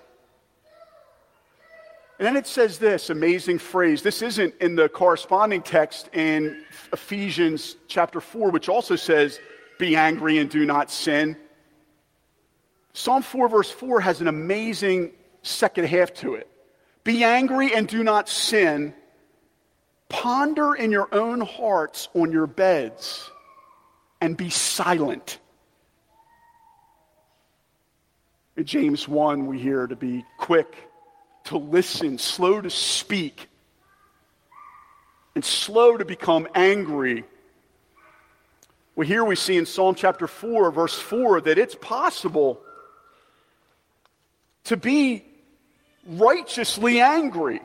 And 2.18 2.26
then 2.26 2.38
it 2.38 2.48
says 2.48 2.80
this 2.80 3.10
amazing 3.10 3.60
phrase. 3.60 4.04
This 4.04 4.22
isn't 4.22 4.56
in 4.62 4.78
the 4.78 4.88
corresponding 4.88 5.64
text 5.64 6.10
in 6.14 6.64
Ephesians 6.94 7.76
chapter 7.90 8.22
4, 8.22 8.52
which 8.52 8.70
also 8.70 8.96
says, 8.96 9.38
Be 9.78 9.98
angry 9.98 10.38
and 10.38 10.50
do 10.50 10.66
not 10.66 10.90
sin. 10.90 11.36
Psalm 12.94 13.22
4, 13.22 13.50
verse 13.50 13.70
4 13.70 14.00
has 14.00 14.22
an 14.22 14.30
amazing 14.30 15.12
second 15.42 15.88
half 15.88 16.14
to 16.14 16.36
it. 16.36 16.50
Be 17.04 17.26
angry 17.26 17.76
and 17.76 17.86
do 17.86 18.02
not 18.02 18.30
sin 18.30 18.94
Ponder 20.10 20.76
in 20.76 20.92
your 20.92 21.14
own 21.14 21.42
hearts 21.42 22.10
on 22.14 22.32
your 22.32 22.48
beds 22.48 23.30
and 24.22 24.38
be 24.38 24.50
silent. 24.50 25.40
In 28.56 28.66
James 28.66 29.08
1, 29.08 29.48
we 29.48 29.60
hear 29.60 29.86
to 29.86 29.96
be 29.96 30.24
quick 30.38 30.76
to 31.46 31.58
listen, 31.58 32.18
slow 32.18 32.62
to 32.62 32.70
speak, 32.70 33.48
and 35.36 35.44
slow 35.44 35.98
to 35.98 36.06
become 36.06 36.48
angry. 36.56 37.26
Well, 38.96 39.06
here 39.06 39.26
we 39.26 39.36
see 39.36 39.58
in 39.58 39.66
Psalm 39.66 39.96
chapter 39.96 40.28
4, 40.28 40.72
verse 40.72 40.98
4, 40.98 41.42
that 41.42 41.58
it's 41.58 41.76
possible 41.76 42.62
to 44.66 44.78
be 44.78 45.26
righteously 46.08 47.02
angry. 47.02 47.62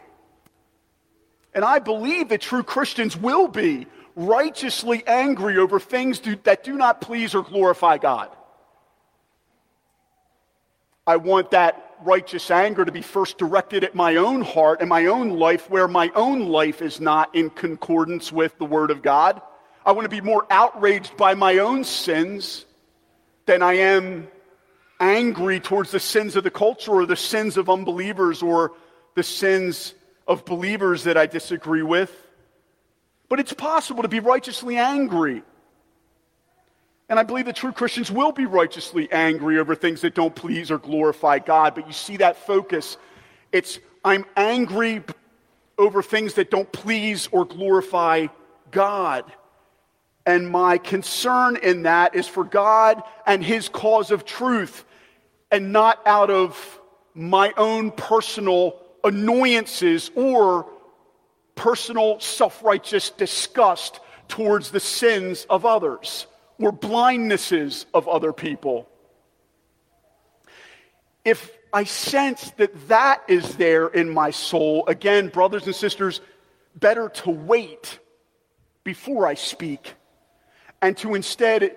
And 1.55 1.65
I 1.65 1.79
believe 1.79 2.29
that 2.29 2.41
true 2.41 2.63
Christians 2.63 3.17
will 3.17 3.49
be 3.49 3.87
righteously 4.15 5.03
angry 5.07 5.59
over 5.59 5.81
things 5.81 6.19
do, 6.19 6.37
that 6.45 6.65
do 6.65 6.75
not 6.75 7.01
please 7.01 7.35
or 7.35 7.43
glorify 7.43 7.99
God. 7.99 8.29
I 11.07 11.17
want 11.17 11.51
that 11.53 11.97
righteous 12.03 12.51
anger 12.51 12.85
to 12.85 12.93
be 12.93 13.03
first 13.03 13.39
directed 13.39 13.85
at 13.85 13.95
my 13.95 14.17
own 14.17 14.43
heart 14.43 14.81
and 14.81 14.89
my 14.89 15.07
own 15.07 15.31
life, 15.31 15.69
where 15.69 15.89
my 15.89 16.11
own 16.15 16.49
life 16.49 16.83
is 16.83 17.01
not 17.01 17.35
in 17.35 17.51
concordance 17.51 18.33
with 18.33 18.57
the 18.59 18.65
Word 18.65 18.91
of 18.91 19.03
God. 19.03 19.41
I 19.85 19.93
want 19.93 20.05
to 20.05 20.11
be 20.11 20.21
more 20.21 20.47
outraged 20.51 21.17
by 21.17 21.35
my 21.35 21.59
own 21.59 21.85
sins 21.85 22.65
than 23.47 23.63
I 23.63 23.75
am 23.75 24.29
angry 25.01 25.59
towards 25.59 25.91
the 25.91 26.01
sins 26.01 26.37
of 26.37 26.45
the 26.45 26.51
culture 26.51 26.93
or 26.93 27.07
the 27.07 27.17
sins 27.17 27.57
of 27.57 27.71
unbelievers 27.71 28.43
or 28.43 28.73
the 29.15 29.23
sins 29.23 29.95
of 30.31 30.45
believers 30.45 31.05
that 31.05 31.17
I 31.17 31.27
disagree 31.27 31.83
with. 31.83 32.15
But 33.29 33.41
it's 33.41 33.53
possible 33.53 34.05
to 34.05 34.09
be 34.09 34.21
righteously 34.21 34.77
angry. 34.77 35.43
And 37.09 37.19
I 37.19 37.25
believe 37.25 37.47
that 37.47 37.57
true 37.57 37.73
Christians 37.73 38.13
will 38.13 38.31
be 38.31 38.47
righteously 38.47 39.11
angry 39.11 39.59
over 39.59 39.75
things 39.75 40.03
that 40.03 40.15
don't 40.15 40.33
please 40.33 40.71
or 40.71 40.79
glorify 40.79 41.41
God. 41.41 41.75
But 41.75 41.89
you 41.89 41.93
see 41.93 42.19
that 42.19 42.37
focus. 42.47 42.97
It's, 43.51 43.81
I'm 44.05 44.25
angry 44.37 45.03
over 45.77 46.01
things 46.01 46.35
that 46.35 46.49
don't 46.49 46.71
please 46.71 47.29
or 47.33 47.45
glorify 47.45 48.29
God. 48.71 49.25
And 50.25 50.49
my 50.49 50.79
concern 50.79 51.57
in 51.57 51.83
that 51.83 52.15
is 52.15 52.29
for 52.29 52.45
God 52.45 53.03
and 53.27 53.43
His 53.43 53.69
cause 53.69 54.13
of 54.13 54.25
truth, 54.25 54.85
and 55.51 55.73
not 55.73 56.01
out 56.07 56.31
of 56.31 56.81
my 57.15 57.53
own 57.57 57.91
personal 57.91 58.77
annoyances 59.05 60.11
or 60.15 60.67
personal 61.55 62.21
self 62.21 62.63
righteous 62.63 63.11
disgust 63.11 64.01
towards 64.29 64.71
the 64.71 64.81
sins 64.81 65.47
of 65.51 65.67
others 65.67 66.27
or 66.59 66.73
blindnesses 66.73 67.87
of 67.93 68.09
other 68.09 68.33
people. 68.33 68.89
If 71.25 71.51
I 71.73 71.85
sense 71.85 72.51
that 72.57 72.89
that 72.89 73.23
is 73.29 73.57
there 73.57 73.89
in 73.89 74.09
my 74.11 74.31
soul, 74.31 74.87
again, 74.87 75.29
brothers 75.29 75.67
and 75.67 75.75
sisters, 75.75 76.21
better 76.75 77.09
to 77.09 77.31
wait 77.31 77.99
before 78.85 79.27
I 79.27 79.35
speak 79.35 79.95
and 80.83 80.97
to 80.99 81.15
instead 81.15 81.77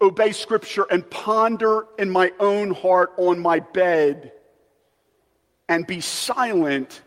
obey 0.00 0.32
Scripture 0.32 0.86
and 0.90 1.08
ponder 1.10 1.86
in 1.98 2.10
my 2.10 2.32
own 2.40 2.70
heart 2.70 3.12
on 3.18 3.38
my 3.38 3.60
bed 3.60 4.32
and 5.70 5.86
be 5.86 6.00
silent 6.00 7.00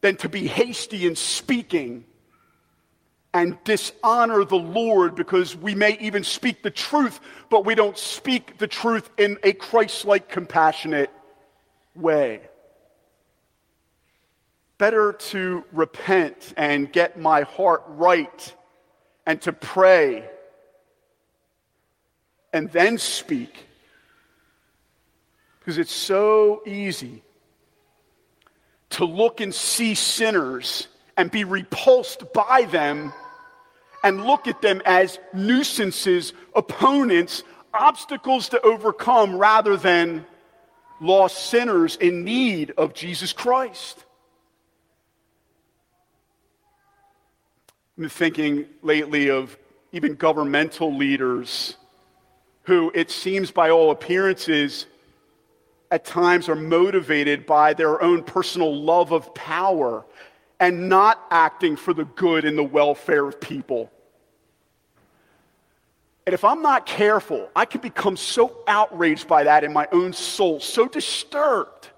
than 0.00 0.16
to 0.16 0.30
be 0.30 0.46
hasty 0.46 1.06
in 1.06 1.14
speaking 1.14 2.06
and 3.34 3.62
dishonor 3.64 4.44
the 4.46 4.56
Lord 4.56 5.14
because 5.14 5.54
we 5.54 5.74
may 5.74 5.98
even 6.00 6.24
speak 6.24 6.62
the 6.62 6.70
truth, 6.70 7.20
but 7.50 7.66
we 7.66 7.74
don't 7.74 7.98
speak 7.98 8.56
the 8.56 8.66
truth 8.66 9.10
in 9.18 9.38
a 9.42 9.52
Christ 9.52 10.06
like, 10.06 10.28
compassionate 10.30 11.10
way. 11.94 12.40
Better 14.78 15.12
to 15.12 15.64
repent 15.70 16.54
and 16.56 16.90
get 16.90 17.20
my 17.20 17.42
heart 17.42 17.82
right 17.88 18.54
and 19.26 19.40
to 19.42 19.52
pray 19.52 20.24
and 22.54 22.72
then 22.72 22.96
speak. 22.96 23.66
Because 25.58 25.76
it's 25.76 25.92
so 25.92 26.62
easy 26.66 27.23
to 28.94 29.04
look 29.04 29.40
and 29.40 29.54
see 29.54 29.94
sinners 29.94 30.88
and 31.16 31.30
be 31.30 31.44
repulsed 31.44 32.32
by 32.32 32.62
them 32.70 33.12
and 34.02 34.24
look 34.24 34.46
at 34.46 34.60
them 34.62 34.82
as 34.84 35.18
nuisances, 35.32 36.32
opponents, 36.54 37.42
obstacles 37.72 38.50
to 38.50 38.60
overcome 38.60 39.36
rather 39.36 39.76
than 39.76 40.24
lost 41.00 41.46
sinners 41.50 41.96
in 41.96 42.24
need 42.24 42.72
of 42.76 42.94
Jesus 42.94 43.32
Christ. 43.32 44.04
I've 47.96 48.02
been 48.02 48.08
thinking 48.08 48.66
lately 48.82 49.30
of 49.30 49.56
even 49.92 50.14
governmental 50.14 50.96
leaders 50.96 51.76
who, 52.64 52.90
it 52.94 53.10
seems 53.10 53.50
by 53.50 53.70
all 53.70 53.90
appearances, 53.90 54.86
at 55.94 56.04
times 56.04 56.48
are 56.48 56.56
motivated 56.56 57.46
by 57.46 57.72
their 57.72 58.02
own 58.02 58.24
personal 58.24 58.74
love 58.74 59.12
of 59.12 59.32
power 59.32 60.04
and 60.58 60.88
not 60.88 61.24
acting 61.30 61.76
for 61.76 61.94
the 61.94 62.04
good 62.04 62.44
and 62.44 62.58
the 62.58 62.64
welfare 62.64 63.24
of 63.24 63.40
people. 63.40 63.88
And 66.26 66.34
if 66.34 66.42
I'm 66.42 66.62
not 66.62 66.84
careful, 66.84 67.48
I 67.54 67.64
can 67.64 67.80
become 67.80 68.16
so 68.16 68.64
outraged 68.66 69.28
by 69.28 69.44
that 69.44 69.62
in 69.62 69.72
my 69.72 69.86
own 69.92 70.12
soul, 70.12 70.58
so 70.58 70.88
disturbed, 70.88 71.90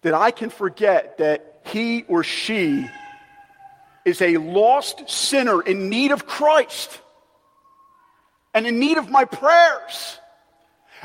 that 0.00 0.12
I 0.12 0.32
can 0.32 0.50
forget 0.50 1.18
that 1.18 1.60
he 1.66 2.02
or 2.08 2.24
she 2.24 2.90
is 4.04 4.20
a 4.20 4.38
lost 4.38 5.08
sinner 5.08 5.62
in 5.62 5.88
need 5.88 6.10
of 6.10 6.26
Christ 6.26 7.00
and 8.54 8.66
in 8.66 8.80
need 8.80 8.98
of 8.98 9.08
my 9.08 9.24
prayers 9.24 10.18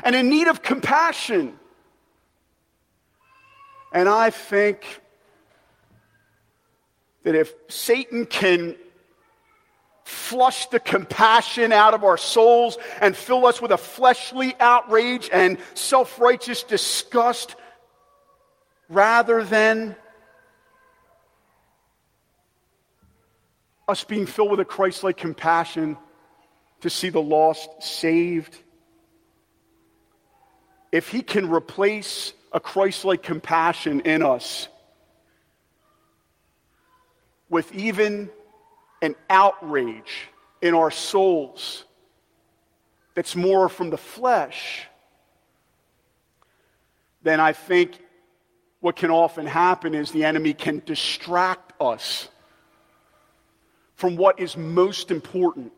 and 0.02 0.14
in 0.14 0.30
need 0.30 0.48
of 0.48 0.62
compassion. 0.62 1.58
And 3.92 4.08
I 4.08 4.30
think 4.30 5.00
that 7.24 7.34
if 7.34 7.52
Satan 7.68 8.26
can 8.26 8.76
flush 10.04 10.66
the 10.66 10.80
compassion 10.80 11.72
out 11.72 11.92
of 11.92 12.02
our 12.02 12.16
souls 12.16 12.78
and 13.00 13.14
fill 13.14 13.44
us 13.44 13.60
with 13.60 13.70
a 13.70 13.76
fleshly 13.76 14.54
outrage 14.58 15.28
and 15.32 15.58
self 15.74 16.18
righteous 16.18 16.62
disgust 16.62 17.56
rather 18.88 19.44
than 19.44 19.94
us 23.86 24.04
being 24.04 24.26
filled 24.26 24.50
with 24.50 24.60
a 24.60 24.64
Christ 24.64 25.04
like 25.04 25.16
compassion 25.16 25.96
to 26.80 26.90
see 26.90 27.08
the 27.08 27.22
lost 27.22 27.68
saved. 27.80 28.56
If 30.90 31.08
He 31.08 31.22
can 31.22 31.50
replace 31.50 32.32
a 32.52 32.60
Christ 32.60 33.04
like 33.04 33.22
compassion 33.22 34.00
in 34.00 34.22
us 34.22 34.68
with 37.50 37.74
even 37.74 38.30
an 39.02 39.14
outrage 39.30 40.28
in 40.60 40.74
our 40.74 40.90
souls 40.90 41.84
that's 43.14 43.36
more 43.36 43.68
from 43.68 43.90
the 43.90 43.98
flesh, 43.98 44.86
then 47.22 47.40
I 47.40 47.52
think 47.52 47.98
what 48.80 48.96
can 48.96 49.10
often 49.10 49.46
happen 49.46 49.94
is 49.94 50.10
the 50.10 50.24
enemy 50.24 50.54
can 50.54 50.82
distract 50.86 51.72
us 51.80 52.28
from 53.96 54.16
what 54.16 54.38
is 54.38 54.56
most 54.56 55.10
important, 55.10 55.72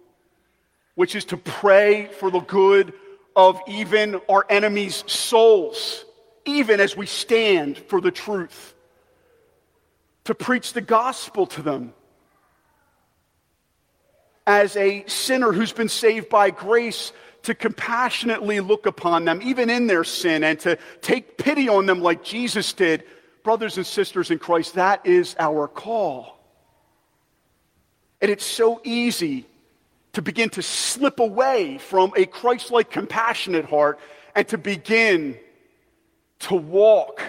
which 0.94 1.14
is 1.14 1.24
to 1.26 1.36
pray 1.38 2.06
for 2.06 2.30
the 2.30 2.40
good 2.40 2.92
of 3.36 3.60
even 3.68 4.20
our 4.28 4.44
enemies' 4.48 5.04
souls, 5.06 6.04
even 6.44 6.80
as 6.80 6.96
we 6.96 7.06
stand 7.06 7.78
for 7.78 8.00
the 8.00 8.10
truth, 8.10 8.74
to 10.24 10.34
preach 10.34 10.72
the 10.72 10.80
gospel 10.80 11.46
to 11.46 11.62
them 11.62 11.92
as 14.46 14.76
a 14.76 15.04
sinner 15.06 15.52
who's 15.52 15.72
been 15.72 15.88
saved 15.88 16.28
by 16.28 16.50
grace 16.50 17.12
to 17.42 17.54
compassionately 17.54 18.60
look 18.60 18.86
upon 18.86 19.24
them, 19.24 19.40
even 19.42 19.70
in 19.70 19.86
their 19.86 20.04
sin, 20.04 20.44
and 20.44 20.58
to 20.60 20.78
take 21.00 21.38
pity 21.38 21.68
on 21.68 21.86
them 21.86 22.00
like 22.00 22.22
Jesus 22.22 22.72
did. 22.72 23.04
Brothers 23.42 23.76
and 23.76 23.86
sisters 23.86 24.30
in 24.30 24.38
Christ, 24.38 24.74
that 24.74 25.06
is 25.06 25.34
our 25.38 25.66
call. 25.66 26.38
And 28.20 28.30
it's 28.30 28.44
so 28.44 28.80
easy 28.84 29.46
to 30.12 30.22
begin 30.22 30.50
to 30.50 30.62
slip 30.62 31.20
away 31.20 31.78
from 31.78 32.12
a 32.16 32.26
Christ 32.26 32.70
like, 32.70 32.90
compassionate 32.90 33.64
heart 33.64 33.98
and 34.34 34.46
to 34.48 34.58
begin 34.58 35.38
to 36.40 36.54
walk 36.54 37.22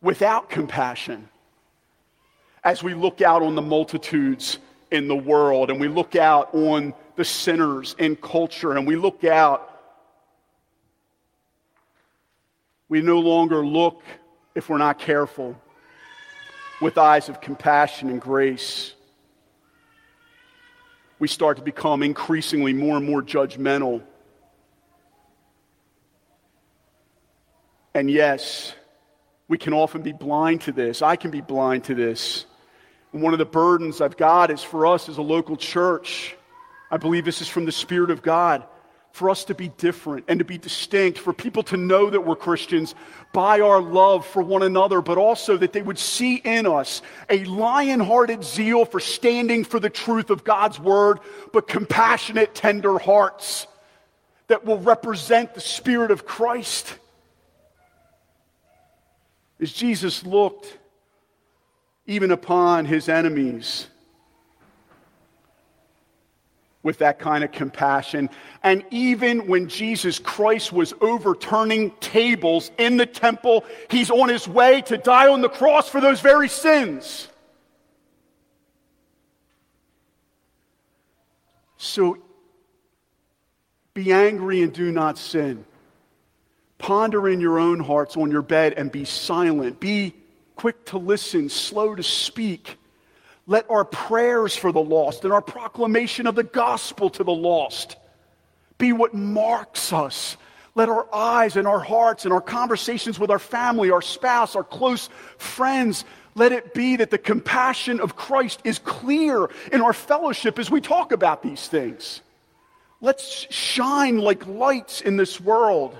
without 0.00 0.48
compassion 0.48 1.28
as 2.64 2.82
we 2.82 2.94
look 2.94 3.20
out 3.20 3.42
on 3.42 3.54
the 3.54 3.62
multitudes 3.62 4.58
in 4.90 5.08
the 5.08 5.16
world 5.16 5.70
and 5.70 5.80
we 5.80 5.88
look 5.88 6.16
out 6.16 6.54
on 6.54 6.94
the 7.16 7.24
sinners 7.24 7.94
in 7.98 8.16
culture 8.16 8.72
and 8.72 8.86
we 8.86 8.96
look 8.96 9.24
out, 9.24 9.66
we 12.88 13.00
no 13.00 13.18
longer 13.18 13.64
look, 13.64 14.02
if 14.54 14.68
we're 14.68 14.78
not 14.78 14.98
careful, 14.98 15.56
with 16.80 16.98
eyes 16.98 17.28
of 17.28 17.40
compassion 17.40 18.08
and 18.08 18.20
grace. 18.20 18.94
We 21.20 21.28
start 21.28 21.58
to 21.58 21.62
become 21.62 22.02
increasingly 22.02 22.72
more 22.72 22.96
and 22.96 23.06
more 23.06 23.22
judgmental. 23.22 24.02
And 27.94 28.10
yes, 28.10 28.74
We 29.50 29.58
can 29.58 29.74
often 29.74 30.02
be 30.02 30.12
blind 30.12 30.60
to 30.62 30.72
this. 30.72 31.02
I 31.02 31.16
can 31.16 31.32
be 31.32 31.40
blind 31.40 31.82
to 31.84 31.94
this. 31.96 32.46
And 33.12 33.20
one 33.20 33.32
of 33.32 33.40
the 33.40 33.44
burdens 33.44 34.00
I've 34.00 34.16
got 34.16 34.52
is 34.52 34.62
for 34.62 34.86
us 34.86 35.08
as 35.08 35.18
a 35.18 35.22
local 35.22 35.56
church. 35.56 36.36
I 36.88 36.98
believe 36.98 37.24
this 37.24 37.40
is 37.42 37.48
from 37.48 37.64
the 37.64 37.72
Spirit 37.72 38.12
of 38.12 38.22
God 38.22 38.64
for 39.12 39.28
us 39.28 39.44
to 39.44 39.54
be 39.54 39.68
different 39.68 40.24
and 40.28 40.38
to 40.38 40.44
be 40.44 40.56
distinct, 40.56 41.18
for 41.18 41.32
people 41.32 41.62
to 41.64 41.76
know 41.76 42.08
that 42.10 42.24
we're 42.24 42.36
Christians 42.36 42.94
by 43.32 43.60
our 43.60 43.80
love 43.80 44.24
for 44.24 44.42
one 44.42 44.62
another, 44.62 45.02
but 45.02 45.18
also 45.18 45.56
that 45.56 45.72
they 45.72 45.82
would 45.82 45.98
see 45.98 46.36
in 46.36 46.66
us 46.66 47.02
a 47.28 47.44
lion 47.44 48.00
hearted 48.00 48.44
zeal 48.44 48.84
for 48.84 49.00
standing 49.00 49.64
for 49.64 49.80
the 49.80 49.90
truth 49.90 50.30
of 50.30 50.44
God's 50.44 50.78
word, 50.78 51.18
but 51.52 51.66
compassionate, 51.68 52.54
tender 52.54 52.98
hearts 52.98 53.66
that 54.46 54.64
will 54.64 54.78
represent 54.78 55.54
the 55.54 55.60
Spirit 55.60 56.10
of 56.10 56.24
Christ. 56.24 56.96
As 59.60 59.72
Jesus 59.72 60.24
looked 60.24 60.78
even 62.06 62.30
upon 62.30 62.86
his 62.86 63.08
enemies, 63.08 63.86
with 66.82 66.98
that 66.98 67.18
kind 67.18 67.44
of 67.44 67.52
compassion. 67.52 68.30
And 68.62 68.84
even 68.90 69.46
when 69.46 69.68
Jesus 69.68 70.18
Christ 70.18 70.72
was 70.72 70.94
overturning 71.00 71.92
tables 72.00 72.70
in 72.78 72.96
the 72.96 73.06
temple, 73.06 73.64
he's 73.90 74.10
on 74.10 74.28
his 74.28 74.48
way 74.48 74.80
to 74.82 74.96
die 74.96 75.28
on 75.28 75.42
the 75.42 75.48
cross 75.48 75.88
for 75.88 76.00
those 76.00 76.20
very 76.20 76.48
sins. 76.48 77.28
So 81.76 82.18
be 83.92 84.12
angry 84.12 84.62
and 84.62 84.72
do 84.72 84.90
not 84.90 85.18
sin. 85.18 85.64
Ponder 86.78 87.28
in 87.28 87.40
your 87.40 87.58
own 87.58 87.80
hearts 87.80 88.16
on 88.16 88.30
your 88.30 88.42
bed 88.42 88.74
and 88.78 88.90
be 88.90 89.04
silent. 89.04 89.80
Be 89.80 90.14
quick 90.56 90.86
to 90.86 90.98
listen, 90.98 91.50
slow 91.50 91.94
to 91.94 92.02
speak 92.02 92.78
let 93.50 93.68
our 93.68 93.84
prayers 93.84 94.54
for 94.54 94.70
the 94.70 94.80
lost 94.80 95.24
and 95.24 95.32
our 95.32 95.42
proclamation 95.42 96.28
of 96.28 96.36
the 96.36 96.44
gospel 96.44 97.10
to 97.10 97.24
the 97.24 97.32
lost 97.32 97.96
be 98.78 98.92
what 98.92 99.12
marks 99.12 99.92
us. 99.92 100.36
Let 100.76 100.88
our 100.88 101.12
eyes 101.12 101.56
and 101.56 101.66
our 101.66 101.80
hearts 101.80 102.24
and 102.24 102.32
our 102.32 102.40
conversations 102.40 103.18
with 103.18 103.28
our 103.28 103.40
family, 103.40 103.90
our 103.90 104.02
spouse, 104.02 104.54
our 104.54 104.62
close 104.62 105.10
friends, 105.36 106.04
let 106.36 106.52
it 106.52 106.74
be 106.74 106.94
that 106.94 107.10
the 107.10 107.18
compassion 107.18 107.98
of 107.98 108.14
Christ 108.14 108.60
is 108.62 108.78
clear 108.78 109.50
in 109.72 109.80
our 109.80 109.92
fellowship 109.92 110.60
as 110.60 110.70
we 110.70 110.80
talk 110.80 111.10
about 111.10 111.42
these 111.42 111.66
things. 111.66 112.20
Let's 113.00 113.52
shine 113.52 114.18
like 114.18 114.46
lights 114.46 115.00
in 115.00 115.16
this 115.16 115.40
world. 115.40 115.98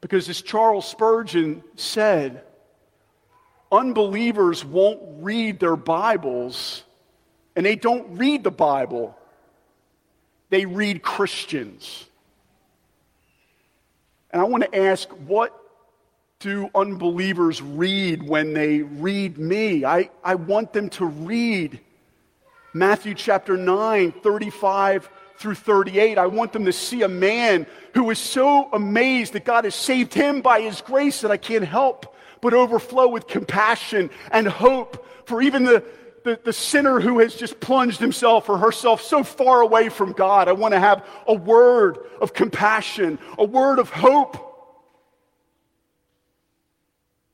Because 0.00 0.30
as 0.30 0.40
Charles 0.40 0.88
Spurgeon 0.88 1.62
said, 1.74 2.42
unbelievers 3.76 4.64
won't 4.64 5.00
read 5.20 5.60
their 5.60 5.76
Bibles, 5.76 6.82
and 7.54 7.66
they 7.66 7.76
don't 7.76 8.16
read 8.16 8.42
the 8.42 8.50
Bible, 8.50 9.16
they 10.50 10.64
read 10.64 11.02
Christians. 11.02 12.06
And 14.30 14.40
I 14.40 14.44
want 14.44 14.64
to 14.64 14.78
ask, 14.78 15.08
what 15.10 15.58
do 16.40 16.68
unbelievers 16.74 17.62
read 17.62 18.22
when 18.22 18.52
they 18.52 18.82
read 18.82 19.38
me? 19.38 19.84
I, 19.84 20.10
I 20.22 20.34
want 20.34 20.72
them 20.72 20.90
to 20.90 21.06
read 21.06 21.80
Matthew 22.74 23.14
chapter 23.14 23.56
9, 23.56 24.12
35 24.12 25.08
through 25.38 25.54
38. 25.54 26.18
I 26.18 26.26
want 26.26 26.52
them 26.52 26.66
to 26.66 26.72
see 26.72 27.02
a 27.02 27.08
man 27.08 27.66
who 27.94 28.10
is 28.10 28.18
so 28.18 28.68
amazed 28.72 29.32
that 29.32 29.44
God 29.44 29.64
has 29.64 29.74
saved 29.74 30.12
him 30.12 30.40
by 30.40 30.60
his 30.60 30.80
grace 30.80 31.22
that 31.22 31.30
I 31.30 31.36
can't 31.36 31.64
help 31.64 32.15
but 32.40 32.54
overflow 32.54 33.08
with 33.08 33.26
compassion 33.26 34.10
and 34.30 34.46
hope 34.46 35.06
for 35.26 35.42
even 35.42 35.64
the, 35.64 35.84
the, 36.24 36.40
the, 36.44 36.52
sinner 36.52 37.00
who 37.00 37.18
has 37.18 37.34
just 37.34 37.60
plunged 37.60 38.00
himself 38.00 38.48
or 38.48 38.58
herself 38.58 39.00
so 39.02 39.22
far 39.22 39.60
away 39.60 39.88
from 39.88 40.12
God. 40.12 40.48
I 40.48 40.52
want 40.52 40.74
to 40.74 40.80
have 40.80 41.06
a 41.26 41.34
word 41.34 41.98
of 42.20 42.32
compassion, 42.32 43.18
a 43.38 43.44
word 43.44 43.78
of 43.78 43.90
hope. 43.90 44.42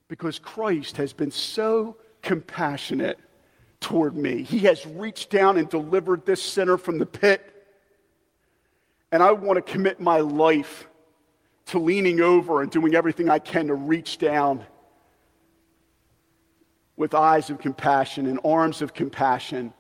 Because 0.09 0.38
Christ 0.38 0.99
has 0.99 1.12
been 1.12 1.31
so 1.31 1.97
compassionate 2.21 3.19
toward 3.81 4.17
me. 4.17 4.43
He 4.43 4.61
has 4.61 4.87
reached 4.87 5.31
down 5.31 5.59
and 5.59 5.69
delivered 5.69 6.25
this 6.25 6.43
sinner 6.43 6.77
from 6.77 6.99
the 6.99 7.07
pit. 7.07 7.49
And 9.11 9.23
I 9.23 9.33
want 9.33 9.57
to 9.57 9.73
commit 9.73 10.01
my 10.01 10.21
life 10.21 10.87
to 11.67 11.79
leaning 11.79 12.21
over 12.21 12.62
and 12.62 12.71
doing 12.71 12.95
everything 12.95 13.29
I 13.29 13.38
can 13.38 13.67
to 13.69 13.75
reach 13.75 14.19
down 14.19 14.65
with 16.97 17.15
eyes 17.15 17.51
of 17.51 17.59
compassion 17.59 18.27
and 18.27 18.39
arms 18.45 18.83
of 18.83 18.95
compassion 18.95 19.73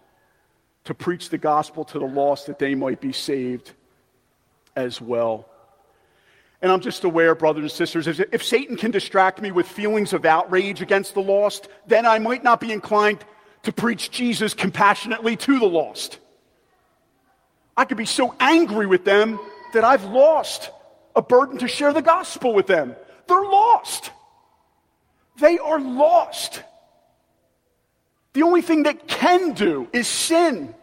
to 0.84 0.94
preach 0.94 1.28
the 1.28 1.38
gospel 1.38 1.84
to 1.84 1.98
the 1.98 2.06
lost 2.06 2.46
that 2.46 2.58
they 2.58 2.74
might 2.74 3.00
be 3.00 3.12
saved 3.12 3.72
as 4.74 5.00
well. 5.00 5.48
And 6.60 6.70
I'm 6.70 6.80
just 6.80 7.04
aware, 7.04 7.34
brothers 7.34 7.62
and 7.62 7.72
sisters, 7.72 8.06
if 8.06 8.44
Satan 8.44 8.76
can 8.76 8.92
distract 8.92 9.42
me 9.42 9.50
with 9.50 9.66
feelings 9.66 10.12
of 10.12 10.24
outrage 10.24 10.80
against 10.80 11.14
the 11.14 11.20
lost, 11.20 11.68
then 11.86 12.06
I 12.06 12.18
might 12.18 12.44
not 12.44 12.60
be 12.60 12.72
inclined 12.72 13.24
to 13.64 13.72
preach 13.72 14.10
Jesus 14.10 14.54
compassionately 14.54 15.36
to 15.36 15.58
the 15.58 15.66
lost. 15.66 16.18
I 17.76 17.84
could 17.84 17.96
be 17.96 18.06
so 18.06 18.34
angry 18.38 18.86
with 18.86 19.04
them 19.04 19.40
that 19.72 19.84
I've 19.84 20.04
lost 20.04 20.70
a 21.16 21.22
burden 21.22 21.58
to 21.58 21.68
share 21.68 21.92
the 21.92 22.02
gospel 22.02 22.54
with 22.54 22.66
them. 22.66 22.94
They're 23.26 23.42
lost. 23.42 24.10
They 25.38 25.58
are 25.58 25.80
lost. 25.80 26.62
The 28.32 28.42
only 28.42 28.62
thing 28.62 28.84
that 28.84 29.06
can 29.06 29.52
do 29.52 29.88
is 29.92 30.08
sin. 30.08 30.74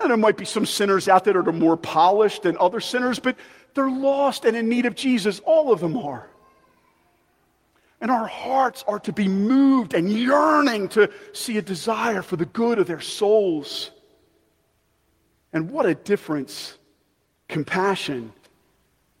And 0.00 0.10
there 0.10 0.16
might 0.16 0.36
be 0.36 0.44
some 0.44 0.66
sinners 0.66 1.08
out 1.08 1.24
there 1.24 1.34
that 1.34 1.48
are 1.48 1.52
more 1.52 1.76
polished 1.76 2.42
than 2.42 2.56
other 2.58 2.80
sinners, 2.80 3.18
but 3.18 3.36
they're 3.74 3.90
lost 3.90 4.44
and 4.44 4.56
in 4.56 4.68
need 4.68 4.86
of 4.86 4.94
Jesus. 4.94 5.40
All 5.40 5.72
of 5.72 5.80
them 5.80 5.96
are. 5.96 6.28
And 8.00 8.10
our 8.10 8.26
hearts 8.26 8.84
are 8.86 8.98
to 9.00 9.12
be 9.12 9.28
moved 9.28 9.94
and 9.94 10.12
yearning 10.12 10.88
to 10.90 11.10
see 11.32 11.56
a 11.58 11.62
desire 11.62 12.22
for 12.22 12.36
the 12.36 12.44
good 12.44 12.78
of 12.78 12.86
their 12.86 13.00
souls. 13.00 13.90
And 15.52 15.70
what 15.70 15.86
a 15.86 15.94
difference 15.94 16.76
compassion 17.48 18.32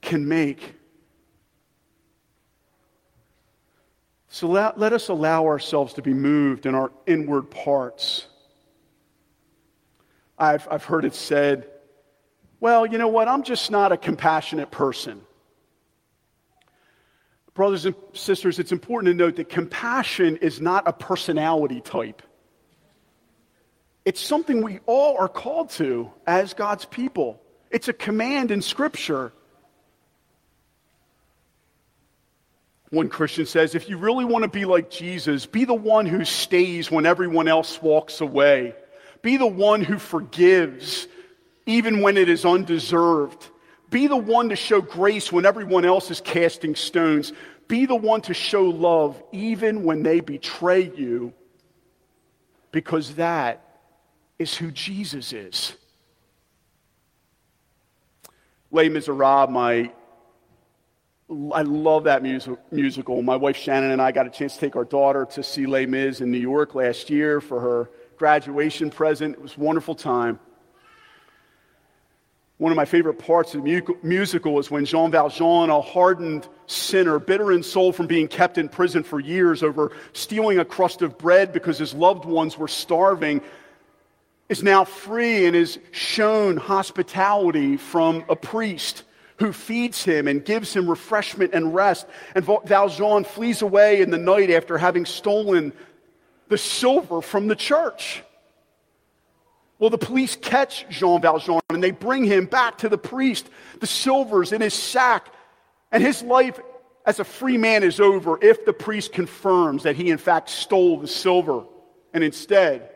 can 0.02 0.28
make. 0.28 0.74
So 4.34 4.48
let, 4.48 4.80
let 4.80 4.92
us 4.92 5.10
allow 5.10 5.46
ourselves 5.46 5.94
to 5.94 6.02
be 6.02 6.12
moved 6.12 6.66
in 6.66 6.74
our 6.74 6.90
inward 7.06 7.52
parts. 7.52 8.26
I've, 10.36 10.66
I've 10.68 10.82
heard 10.82 11.04
it 11.04 11.14
said, 11.14 11.70
well, 12.58 12.84
you 12.84 12.98
know 12.98 13.06
what? 13.06 13.28
I'm 13.28 13.44
just 13.44 13.70
not 13.70 13.92
a 13.92 13.96
compassionate 13.96 14.72
person. 14.72 15.20
Brothers 17.54 17.86
and 17.86 17.94
sisters, 18.12 18.58
it's 18.58 18.72
important 18.72 19.12
to 19.12 19.16
note 19.16 19.36
that 19.36 19.48
compassion 19.48 20.38
is 20.38 20.60
not 20.60 20.88
a 20.88 20.92
personality 20.92 21.80
type. 21.80 22.20
It's 24.04 24.20
something 24.20 24.64
we 24.64 24.80
all 24.86 25.16
are 25.16 25.28
called 25.28 25.70
to 25.70 26.10
as 26.26 26.54
God's 26.54 26.86
people. 26.86 27.40
It's 27.70 27.86
a 27.86 27.92
command 27.92 28.50
in 28.50 28.62
Scripture. 28.62 29.32
One 32.94 33.08
Christian 33.08 33.44
says, 33.44 33.74
if 33.74 33.88
you 33.88 33.98
really 33.98 34.24
want 34.24 34.44
to 34.44 34.48
be 34.48 34.64
like 34.64 34.88
Jesus, 34.90 35.46
be 35.46 35.64
the 35.64 35.74
one 35.74 36.06
who 36.06 36.24
stays 36.24 36.90
when 36.90 37.06
everyone 37.06 37.48
else 37.48 37.82
walks 37.82 38.20
away. 38.20 38.74
Be 39.20 39.36
the 39.36 39.46
one 39.46 39.82
who 39.82 39.98
forgives 39.98 41.08
even 41.66 42.00
when 42.00 42.16
it 42.16 42.28
is 42.28 42.44
undeserved. 42.44 43.48
Be 43.90 44.06
the 44.06 44.16
one 44.16 44.50
to 44.50 44.56
show 44.56 44.80
grace 44.80 45.32
when 45.32 45.46
everyone 45.46 45.84
else 45.84 46.10
is 46.10 46.20
casting 46.20 46.74
stones. 46.74 47.32
Be 47.68 47.86
the 47.86 47.96
one 47.96 48.20
to 48.22 48.34
show 48.34 48.64
love 48.64 49.22
even 49.32 49.84
when 49.84 50.02
they 50.02 50.20
betray 50.20 50.92
you, 50.94 51.32
because 52.70 53.14
that 53.14 53.62
is 54.38 54.54
who 54.54 54.70
Jesus 54.70 55.32
is. 55.32 55.74
Les 58.70 58.88
Miserables, 58.88 59.50
my 59.50 59.90
I 61.52 61.62
love 61.62 62.04
that 62.04 62.22
music, 62.22 62.58
musical. 62.70 63.22
My 63.22 63.36
wife 63.36 63.56
Shannon 63.56 63.90
and 63.90 64.00
I 64.00 64.12
got 64.12 64.26
a 64.26 64.30
chance 64.30 64.54
to 64.54 64.60
take 64.60 64.76
our 64.76 64.84
daughter 64.84 65.26
to 65.32 65.42
see 65.42 65.66
Les 65.66 65.86
Mis 65.86 66.20
in 66.20 66.30
New 66.30 66.38
York 66.38 66.74
last 66.74 67.10
year 67.10 67.40
for 67.40 67.60
her 67.60 67.90
graduation 68.16 68.90
present. 68.90 69.34
It 69.34 69.42
was 69.42 69.56
a 69.56 69.60
wonderful 69.60 69.94
time. 69.94 70.38
One 72.58 72.70
of 72.70 72.76
my 72.76 72.84
favorite 72.84 73.18
parts 73.18 73.54
of 73.54 73.64
the 73.64 73.82
musical 74.02 74.60
is 74.60 74.70
when 74.70 74.84
Jean 74.84 75.10
Valjean, 75.10 75.70
a 75.70 75.80
hardened 75.80 76.46
sinner, 76.66 77.18
bitter 77.18 77.50
in 77.50 77.64
soul 77.64 77.90
from 77.90 78.06
being 78.06 78.28
kept 78.28 78.58
in 78.58 78.68
prison 78.68 79.02
for 79.02 79.18
years 79.18 79.62
over 79.62 79.90
stealing 80.12 80.58
a 80.60 80.64
crust 80.64 81.02
of 81.02 81.18
bread 81.18 81.52
because 81.52 81.78
his 81.78 81.94
loved 81.94 82.24
ones 82.24 82.56
were 82.56 82.68
starving, 82.68 83.40
is 84.48 84.62
now 84.62 84.84
free 84.84 85.46
and 85.46 85.56
is 85.56 85.80
shown 85.90 86.56
hospitality 86.56 87.76
from 87.76 88.24
a 88.28 88.36
priest 88.36 89.02
who 89.38 89.52
feeds 89.52 90.04
him 90.04 90.28
and 90.28 90.44
gives 90.44 90.74
him 90.74 90.88
refreshment 90.88 91.54
and 91.54 91.74
rest. 91.74 92.06
And 92.34 92.44
Valjean 92.44 93.24
flees 93.24 93.62
away 93.62 94.00
in 94.00 94.10
the 94.10 94.18
night 94.18 94.50
after 94.50 94.78
having 94.78 95.06
stolen 95.06 95.72
the 96.48 96.58
silver 96.58 97.20
from 97.20 97.48
the 97.48 97.56
church. 97.56 98.22
Well, 99.78 99.90
the 99.90 99.98
police 99.98 100.36
catch 100.36 100.88
Jean 100.88 101.20
Valjean 101.20 101.60
and 101.68 101.82
they 101.82 101.90
bring 101.90 102.24
him 102.24 102.46
back 102.46 102.78
to 102.78 102.88
the 102.88 102.98
priest. 102.98 103.48
The 103.80 103.86
silver's 103.86 104.52
in 104.52 104.60
his 104.60 104.74
sack, 104.74 105.28
and 105.90 106.02
his 106.02 106.22
life 106.22 106.60
as 107.04 107.18
a 107.18 107.24
free 107.24 107.58
man 107.58 107.82
is 107.82 108.00
over 108.00 108.42
if 108.42 108.64
the 108.64 108.72
priest 108.72 109.12
confirms 109.12 109.82
that 109.82 109.96
he, 109.96 110.10
in 110.10 110.18
fact, 110.18 110.48
stole 110.48 110.98
the 110.98 111.08
silver. 111.08 111.64
And 112.12 112.22
instead, 112.22 112.88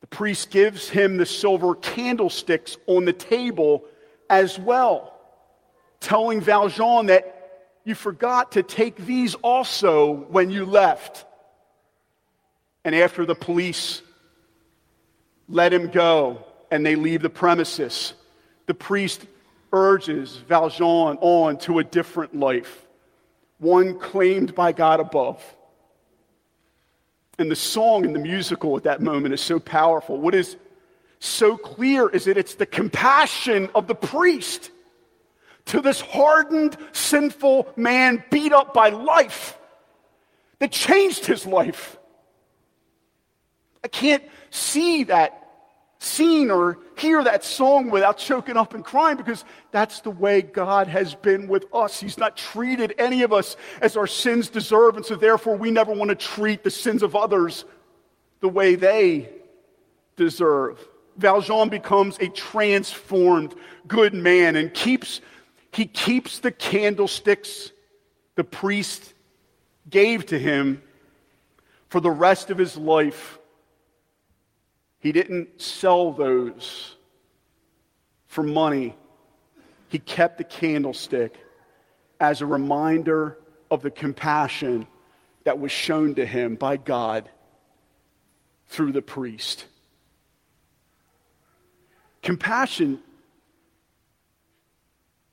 the 0.00 0.06
priest 0.08 0.50
gives 0.50 0.88
him 0.88 1.16
the 1.16 1.26
silver 1.26 1.74
candlesticks 1.76 2.76
on 2.86 3.04
the 3.04 3.12
table 3.12 3.84
as 4.28 4.58
well, 4.58 5.14
telling 6.00 6.40
Valjean 6.40 7.06
that 7.06 7.34
you 7.84 7.94
forgot 7.94 8.52
to 8.52 8.62
take 8.62 8.96
these 8.96 9.34
also 9.36 10.12
when 10.12 10.50
you 10.50 10.64
left. 10.64 11.24
And 12.84 12.94
after 12.94 13.24
the 13.24 13.34
police 13.34 14.02
let 15.48 15.72
him 15.72 15.88
go 15.88 16.44
and 16.70 16.84
they 16.84 16.96
leave 16.96 17.22
the 17.22 17.30
premises, 17.30 18.12
the 18.66 18.74
priest 18.74 19.24
urges 19.72 20.36
Valjean 20.36 21.16
on 21.20 21.58
to 21.58 21.78
a 21.78 21.84
different 21.84 22.36
life, 22.36 22.86
one 23.58 23.98
claimed 23.98 24.54
by 24.54 24.72
God 24.72 25.00
above. 25.00 25.42
And 27.38 27.50
the 27.50 27.56
song 27.56 28.04
and 28.04 28.14
the 28.14 28.20
musical 28.20 28.76
at 28.76 28.82
that 28.84 29.00
moment 29.00 29.32
is 29.32 29.40
so 29.40 29.58
powerful. 29.60 30.18
What 30.18 30.34
is 30.34 30.56
so 31.20 31.56
clear 31.56 32.08
is 32.08 32.24
that 32.24 32.38
it's 32.38 32.54
the 32.54 32.66
compassion 32.66 33.68
of 33.74 33.86
the 33.86 33.94
priest 33.94 34.70
to 35.66 35.80
this 35.80 36.00
hardened, 36.00 36.76
sinful 36.92 37.68
man 37.76 38.24
beat 38.30 38.52
up 38.52 38.72
by 38.72 38.88
life 38.88 39.58
that 40.60 40.72
changed 40.72 41.26
his 41.26 41.46
life. 41.46 41.98
I 43.84 43.88
can't 43.88 44.24
see 44.50 45.04
that 45.04 45.34
scene 46.00 46.50
or 46.50 46.78
hear 46.96 47.22
that 47.24 47.44
song 47.44 47.90
without 47.90 48.18
choking 48.18 48.56
up 48.56 48.72
and 48.72 48.84
crying 48.84 49.16
because 49.16 49.44
that's 49.72 50.00
the 50.00 50.10
way 50.10 50.42
God 50.42 50.86
has 50.86 51.14
been 51.14 51.48
with 51.48 51.66
us. 51.72 52.00
He's 52.00 52.18
not 52.18 52.36
treated 52.36 52.94
any 52.98 53.22
of 53.22 53.32
us 53.32 53.56
as 53.80 53.96
our 53.96 54.06
sins 54.06 54.48
deserve, 54.48 54.96
and 54.96 55.04
so 55.04 55.16
therefore 55.16 55.56
we 55.56 55.70
never 55.70 55.92
want 55.92 56.10
to 56.10 56.14
treat 56.14 56.62
the 56.62 56.70
sins 56.70 57.02
of 57.02 57.16
others 57.16 57.64
the 58.40 58.48
way 58.48 58.74
they 58.76 59.28
deserve. 60.16 60.86
Valjean 61.18 61.68
becomes 61.68 62.16
a 62.18 62.28
transformed 62.28 63.54
good 63.86 64.14
man 64.14 64.56
and 64.56 64.72
keeps 64.72 65.20
he 65.72 65.84
keeps 65.84 66.38
the 66.38 66.50
candlesticks 66.50 67.72
the 68.36 68.44
priest 68.44 69.12
gave 69.90 70.26
to 70.26 70.38
him 70.38 70.82
for 71.88 72.00
the 72.00 72.10
rest 72.10 72.50
of 72.50 72.58
his 72.58 72.76
life 72.76 73.38
he 75.00 75.12
didn't 75.12 75.60
sell 75.60 76.12
those 76.12 76.96
for 78.26 78.42
money. 78.42 78.96
He 79.88 79.98
kept 79.98 80.38
the 80.38 80.44
candlestick 80.44 81.34
as 82.20 82.40
a 82.40 82.46
reminder 82.46 83.38
of 83.70 83.82
the 83.82 83.90
compassion 83.90 84.86
that 85.44 85.58
was 85.58 85.72
shown 85.72 86.14
to 86.16 86.26
him 86.26 86.56
by 86.56 86.76
God 86.76 87.28
through 88.66 88.92
the 88.92 89.02
priest. 89.02 89.66
Compassion 92.22 93.00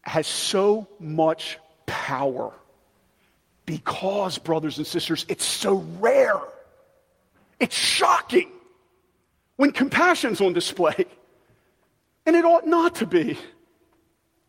has 0.01 0.27
so 0.27 0.87
much 0.99 1.57
power 1.85 2.53
because, 3.65 4.37
brothers 4.37 4.77
and 4.77 4.85
sisters, 4.85 5.25
it's 5.27 5.45
so 5.45 5.85
rare. 5.99 6.39
It's 7.59 7.75
shocking 7.75 8.51
when 9.55 9.71
compassion's 9.71 10.41
on 10.41 10.53
display. 10.53 11.05
And 12.25 12.35
it 12.35 12.45
ought 12.45 12.67
not 12.67 12.95
to 12.95 13.05
be. 13.05 13.37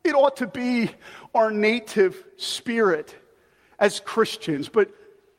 It 0.05 0.15
ought 0.15 0.37
to 0.39 0.47
be 0.47 0.91
our 1.35 1.51
native 1.51 2.23
spirit 2.37 3.15
as 3.79 4.01
Christians. 4.01 4.69
But 4.69 4.91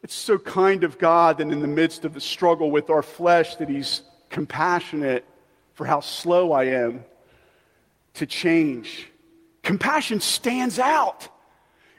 it's 0.04 0.14
so 0.14 0.38
kind 0.38 0.84
of 0.84 0.98
God 0.98 1.38
that 1.38 1.50
in 1.50 1.60
the 1.60 1.68
midst 1.68 2.06
of 2.06 2.14
the 2.14 2.22
struggle 2.22 2.70
with 2.72 2.90
our 2.90 3.02
flesh 3.02 3.56
that 3.56 3.70
He's 3.70 4.02
compassionate 4.30 5.26
for 5.78 5.86
how 5.86 6.00
slow 6.00 6.52
I 6.52 6.64
am 6.66 7.06
to 8.16 8.26
change. 8.26 9.08
Compassion 9.62 10.20
stands 10.22 10.80
out. 10.80 11.30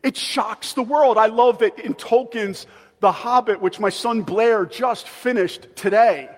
It 0.03 0.17
shocks 0.17 0.73
the 0.73 0.83
world. 0.83 1.17
I 1.17 1.27
love 1.27 1.61
that 1.61 1.79
in 1.79 1.95
Tolkien's 1.95 2.67
The 2.99 3.12
Hobbit, 3.12 3.62
which 3.62 3.79
my 3.79 3.91
son 3.91 4.23
Blair 4.23 4.67
just 4.67 5.09
finished 5.09 5.69
today 5.77 6.29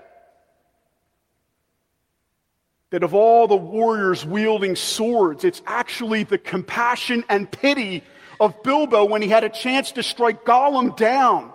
that 2.91 3.03
of 3.03 3.15
all 3.15 3.49
the 3.49 3.57
warriors 3.57 4.27
wielding 4.27 4.77
swords, 4.77 5.43
it's 5.43 5.63
actually 5.67 6.25
the 6.25 6.37
compassion 6.37 7.25
and 7.31 7.51
pity 7.51 8.03
of 8.39 8.63
Bilbo 8.63 9.07
when 9.07 9.23
he 9.23 9.29
had 9.29 9.45
a 9.45 9.49
chance 9.49 9.93
to 9.93 10.03
strike 10.03 10.45
Gollum 10.45 10.95
down 10.95 11.53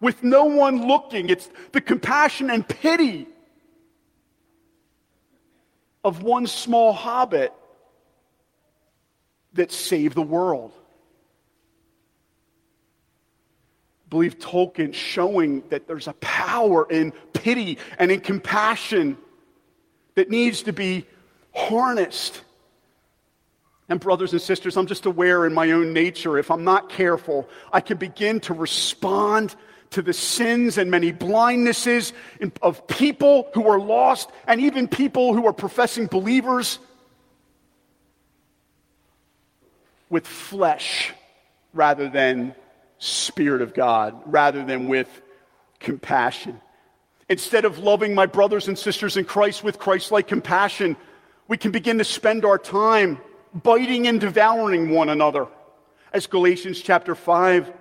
with 0.00 0.22
no 0.22 0.44
one 0.44 0.86
looking. 0.86 1.28
It's 1.28 1.50
the 1.72 1.82
compassion 1.82 2.48
and 2.48 2.66
pity 2.66 3.26
of 6.08 6.22
one 6.22 6.46
small 6.46 6.92
hobbit 6.92 7.52
that 9.52 9.70
saved 9.70 10.16
the 10.16 10.22
world. 10.22 10.72
I 14.06 14.08
believe 14.08 14.38
Tolkien 14.38 14.94
showing 14.94 15.62
that 15.68 15.86
there's 15.86 16.08
a 16.08 16.14
power 16.14 16.90
in 16.90 17.12
pity 17.34 17.78
and 17.98 18.10
in 18.10 18.20
compassion 18.20 19.18
that 20.14 20.30
needs 20.30 20.62
to 20.62 20.72
be 20.72 21.04
harnessed. 21.54 22.40
And, 23.90 24.00
brothers 24.00 24.32
and 24.32 24.40
sisters, 24.40 24.76
I'm 24.76 24.86
just 24.86 25.04
aware 25.04 25.44
in 25.44 25.52
my 25.52 25.72
own 25.72 25.92
nature, 25.92 26.38
if 26.38 26.50
I'm 26.50 26.64
not 26.64 26.88
careful, 26.88 27.48
I 27.72 27.80
can 27.80 27.98
begin 27.98 28.40
to 28.40 28.54
respond 28.54 29.54
to 29.90 30.02
the 30.02 30.12
sins 30.12 30.78
and 30.78 30.90
many 30.90 31.12
blindnesses 31.12 32.12
of 32.62 32.86
people 32.86 33.48
who 33.54 33.68
are 33.68 33.80
lost 33.80 34.30
and 34.46 34.60
even 34.60 34.88
people 34.88 35.34
who 35.34 35.46
are 35.46 35.52
professing 35.52 36.06
believers 36.06 36.78
with 40.10 40.26
flesh 40.26 41.12
rather 41.72 42.08
than 42.08 42.54
Spirit 42.98 43.62
of 43.62 43.74
God, 43.74 44.20
rather 44.26 44.64
than 44.64 44.88
with 44.88 45.08
compassion. 45.78 46.60
Instead 47.28 47.64
of 47.64 47.78
loving 47.78 48.14
my 48.14 48.26
brothers 48.26 48.68
and 48.68 48.78
sisters 48.78 49.16
in 49.16 49.24
Christ 49.24 49.62
with 49.62 49.78
Christ 49.78 50.10
like 50.10 50.26
compassion, 50.26 50.96
we 51.46 51.56
can 51.56 51.70
begin 51.70 51.98
to 51.98 52.04
spend 52.04 52.44
our 52.44 52.58
time 52.58 53.18
biting 53.54 54.08
and 54.08 54.20
devouring 54.20 54.90
one 54.90 55.08
another. 55.08 55.46
As 56.12 56.26
Galatians 56.26 56.80
chapter 56.80 57.14
5 57.14 57.72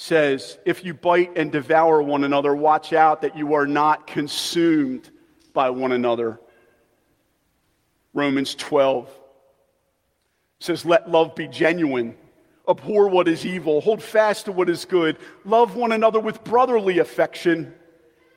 says, 0.00 0.58
if 0.64 0.84
you 0.84 0.94
bite 0.94 1.36
and 1.36 1.50
devour 1.50 2.00
one 2.00 2.22
another, 2.22 2.54
watch 2.54 2.92
out 2.92 3.22
that 3.22 3.36
you 3.36 3.54
are 3.54 3.66
not 3.66 4.06
consumed 4.06 5.10
by 5.52 5.70
one 5.70 5.90
another. 5.90 6.38
Romans 8.14 8.54
12 8.54 9.10
says, 10.60 10.84
let 10.84 11.10
love 11.10 11.34
be 11.34 11.48
genuine. 11.48 12.14
Abhor 12.68 13.08
what 13.08 13.26
is 13.26 13.44
evil. 13.44 13.80
Hold 13.80 14.00
fast 14.00 14.44
to 14.44 14.52
what 14.52 14.70
is 14.70 14.84
good. 14.84 15.16
Love 15.44 15.74
one 15.74 15.90
another 15.90 16.20
with 16.20 16.44
brotherly 16.44 17.00
affection 17.00 17.74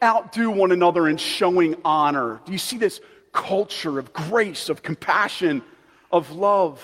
outdo 0.03 0.49
one 0.49 0.71
another 0.71 1.07
in 1.07 1.17
showing 1.17 1.75
honor. 1.85 2.41
Do 2.43 2.53
you 2.53 2.57
see 2.57 2.77
this 2.77 3.01
culture 3.33 3.99
of 3.99 4.11
grace, 4.13 4.67
of 4.69 4.81
compassion, 4.81 5.61
of 6.11 6.31
love? 6.31 6.83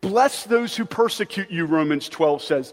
Bless 0.00 0.44
those 0.44 0.74
who 0.74 0.86
persecute 0.86 1.50
you, 1.50 1.66
Romans 1.66 2.08
12 2.08 2.40
says. 2.40 2.72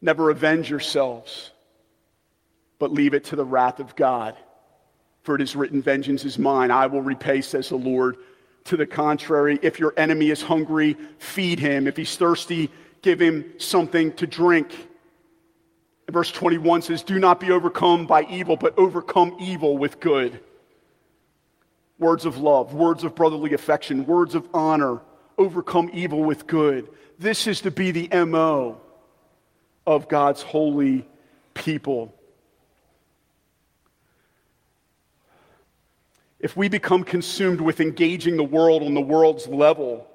Never 0.00 0.30
avenge 0.30 0.70
yourselves, 0.70 1.50
but 2.78 2.92
leave 2.92 3.14
it 3.14 3.24
to 3.24 3.36
the 3.36 3.44
wrath 3.44 3.80
of 3.80 3.96
God. 3.96 4.36
For 5.22 5.34
it 5.34 5.40
is 5.40 5.56
written, 5.56 5.82
Vengeance 5.82 6.24
is 6.24 6.38
mine, 6.38 6.70
I 6.70 6.86
will 6.86 7.02
repay, 7.02 7.40
says 7.40 7.68
the 7.70 7.76
Lord. 7.76 8.16
to 8.64 8.76
the 8.76 8.86
contrary. 8.86 9.60
If 9.62 9.78
your 9.78 9.94
enemy 9.96 10.30
is 10.30 10.42
hungry, 10.42 10.96
feed 11.18 11.60
him. 11.60 11.86
If 11.86 11.96
he's 11.96 12.16
thirsty, 12.16 12.68
give 13.00 13.20
him 13.20 13.44
something 13.58 14.12
to 14.14 14.26
drink. 14.26 14.72
And 16.06 16.12
Verse 16.12 16.32
21 16.32 16.82
says, 16.82 17.04
Do 17.04 17.20
not 17.20 17.38
be 17.38 17.52
overcome 17.52 18.06
by 18.06 18.24
evil, 18.24 18.56
but 18.56 18.76
overcome 18.76 19.36
evil 19.38 19.78
with 19.78 20.00
good. 20.00 20.40
Words 22.00 22.24
of 22.24 22.38
love, 22.38 22.74
words 22.74 23.04
of 23.04 23.14
brotherly 23.14 23.54
affection, 23.54 24.04
words 24.04 24.34
of 24.34 24.48
honor, 24.52 25.00
overcome 25.38 25.88
evil 25.92 26.24
with 26.24 26.48
good. 26.48 26.88
This 27.20 27.46
is 27.46 27.60
to 27.60 27.70
be 27.70 27.92
the 27.92 28.08
MO 28.26 28.80
of 29.86 30.08
God's 30.08 30.42
holy 30.42 31.06
people. 31.54 32.12
If 36.38 36.56
we 36.56 36.68
become 36.68 37.02
consumed 37.04 37.60
with 37.60 37.80
engaging 37.80 38.36
the 38.36 38.44
world 38.44 38.82
on 38.82 38.94
the 38.94 39.00
world's 39.00 39.46
level 39.46 40.06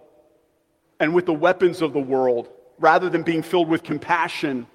and 0.99 1.15
with 1.15 1.25
the 1.25 1.33
weapons 1.33 1.81
of 1.81 1.93
the 1.93 1.99
world, 1.99 2.49
rather 2.79 3.09
than 3.09 3.23
being 3.23 3.41
filled 3.41 3.69
with 3.69 3.83
compassion 3.83 4.67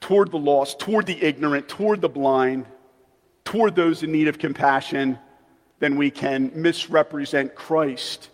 toward 0.00 0.30
the 0.30 0.38
lost, 0.38 0.78
toward 0.78 1.06
the 1.06 1.22
ignorant, 1.22 1.68
toward 1.68 2.00
the 2.00 2.08
blind, 2.08 2.66
toward 3.44 3.74
those 3.74 4.02
in 4.02 4.12
need 4.12 4.28
of 4.28 4.38
compassion, 4.38 5.18
then 5.80 5.96
we 5.96 6.10
can 6.10 6.50
misrepresent 6.54 7.54
Christ. 7.54 8.30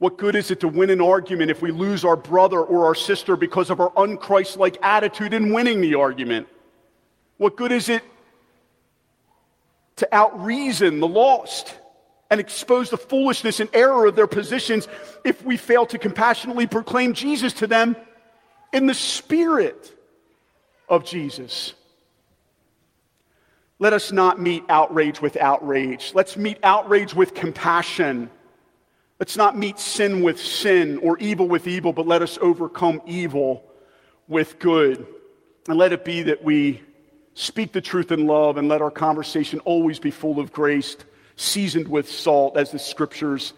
What 0.00 0.16
good 0.16 0.34
is 0.34 0.50
it 0.50 0.60
to 0.60 0.68
win 0.68 0.88
an 0.88 1.02
argument 1.02 1.50
if 1.50 1.60
we 1.60 1.70
lose 1.72 2.06
our 2.06 2.16
brother 2.16 2.58
or 2.58 2.86
our 2.86 2.94
sister 2.94 3.36
because 3.36 3.68
of 3.68 3.80
our 3.80 3.90
unchristlike 3.90 4.78
attitude 4.80 5.34
in 5.34 5.52
winning 5.52 5.82
the 5.82 5.96
argument? 5.96 6.48
What 7.36 7.54
good 7.54 7.70
is 7.70 7.90
it 7.90 8.02
to 9.96 10.08
outreason 10.10 11.00
the 11.00 11.06
lost 11.06 11.76
and 12.30 12.40
expose 12.40 12.88
the 12.88 12.96
foolishness 12.96 13.60
and 13.60 13.68
error 13.74 14.06
of 14.06 14.16
their 14.16 14.26
positions 14.26 14.88
if 15.22 15.44
we 15.44 15.58
fail 15.58 15.84
to 15.84 15.98
compassionately 15.98 16.66
proclaim 16.66 17.12
Jesus 17.12 17.52
to 17.54 17.66
them 17.66 17.94
in 18.72 18.86
the 18.86 18.94
spirit 18.94 19.94
of 20.88 21.04
Jesus? 21.04 21.74
Let 23.78 23.92
us 23.92 24.12
not 24.12 24.40
meet 24.40 24.64
outrage 24.70 25.20
with 25.20 25.36
outrage. 25.36 26.12
Let's 26.14 26.38
meet 26.38 26.56
outrage 26.62 27.14
with 27.14 27.34
compassion. 27.34 28.30
Let's 29.20 29.36
not 29.36 29.56
meet 29.56 29.78
sin 29.78 30.22
with 30.22 30.40
sin 30.40 30.96
or 30.98 31.18
evil 31.18 31.46
with 31.46 31.68
evil, 31.68 31.92
but 31.92 32.06
let 32.06 32.22
us 32.22 32.38
overcome 32.40 33.02
evil 33.06 33.62
with 34.28 34.58
good. 34.58 35.06
And 35.68 35.76
let 35.76 35.92
it 35.92 36.06
be 36.06 36.22
that 36.22 36.42
we 36.42 36.80
speak 37.34 37.72
the 37.72 37.82
truth 37.82 38.12
in 38.12 38.26
love 38.26 38.56
and 38.56 38.66
let 38.66 38.80
our 38.80 38.90
conversation 38.90 39.60
always 39.60 39.98
be 39.98 40.10
full 40.10 40.40
of 40.40 40.54
grace, 40.54 40.96
seasoned 41.36 41.86
with 41.86 42.10
salt, 42.10 42.56
as 42.56 42.70
the 42.70 42.78
scriptures 42.78 43.52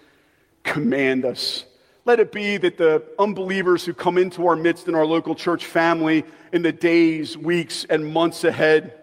command 0.65 1.25
us. 1.25 1.65
Let 2.05 2.19
it 2.19 2.33
be 2.33 2.57
that 2.57 2.77
the 2.77 3.05
unbelievers 3.21 3.85
who 3.85 3.95
come 3.95 4.19
into 4.19 4.49
our 4.49 4.57
midst 4.57 4.89
in 4.89 4.97
our 4.97 5.07
local 5.07 5.37
church 5.37 5.65
family 5.65 6.25
in 6.53 6.63
the 6.63 6.73
days, 6.73 7.39
weeks, 7.39 7.87
and 7.89 8.05
months 8.13 8.43
ahead, 8.43 8.95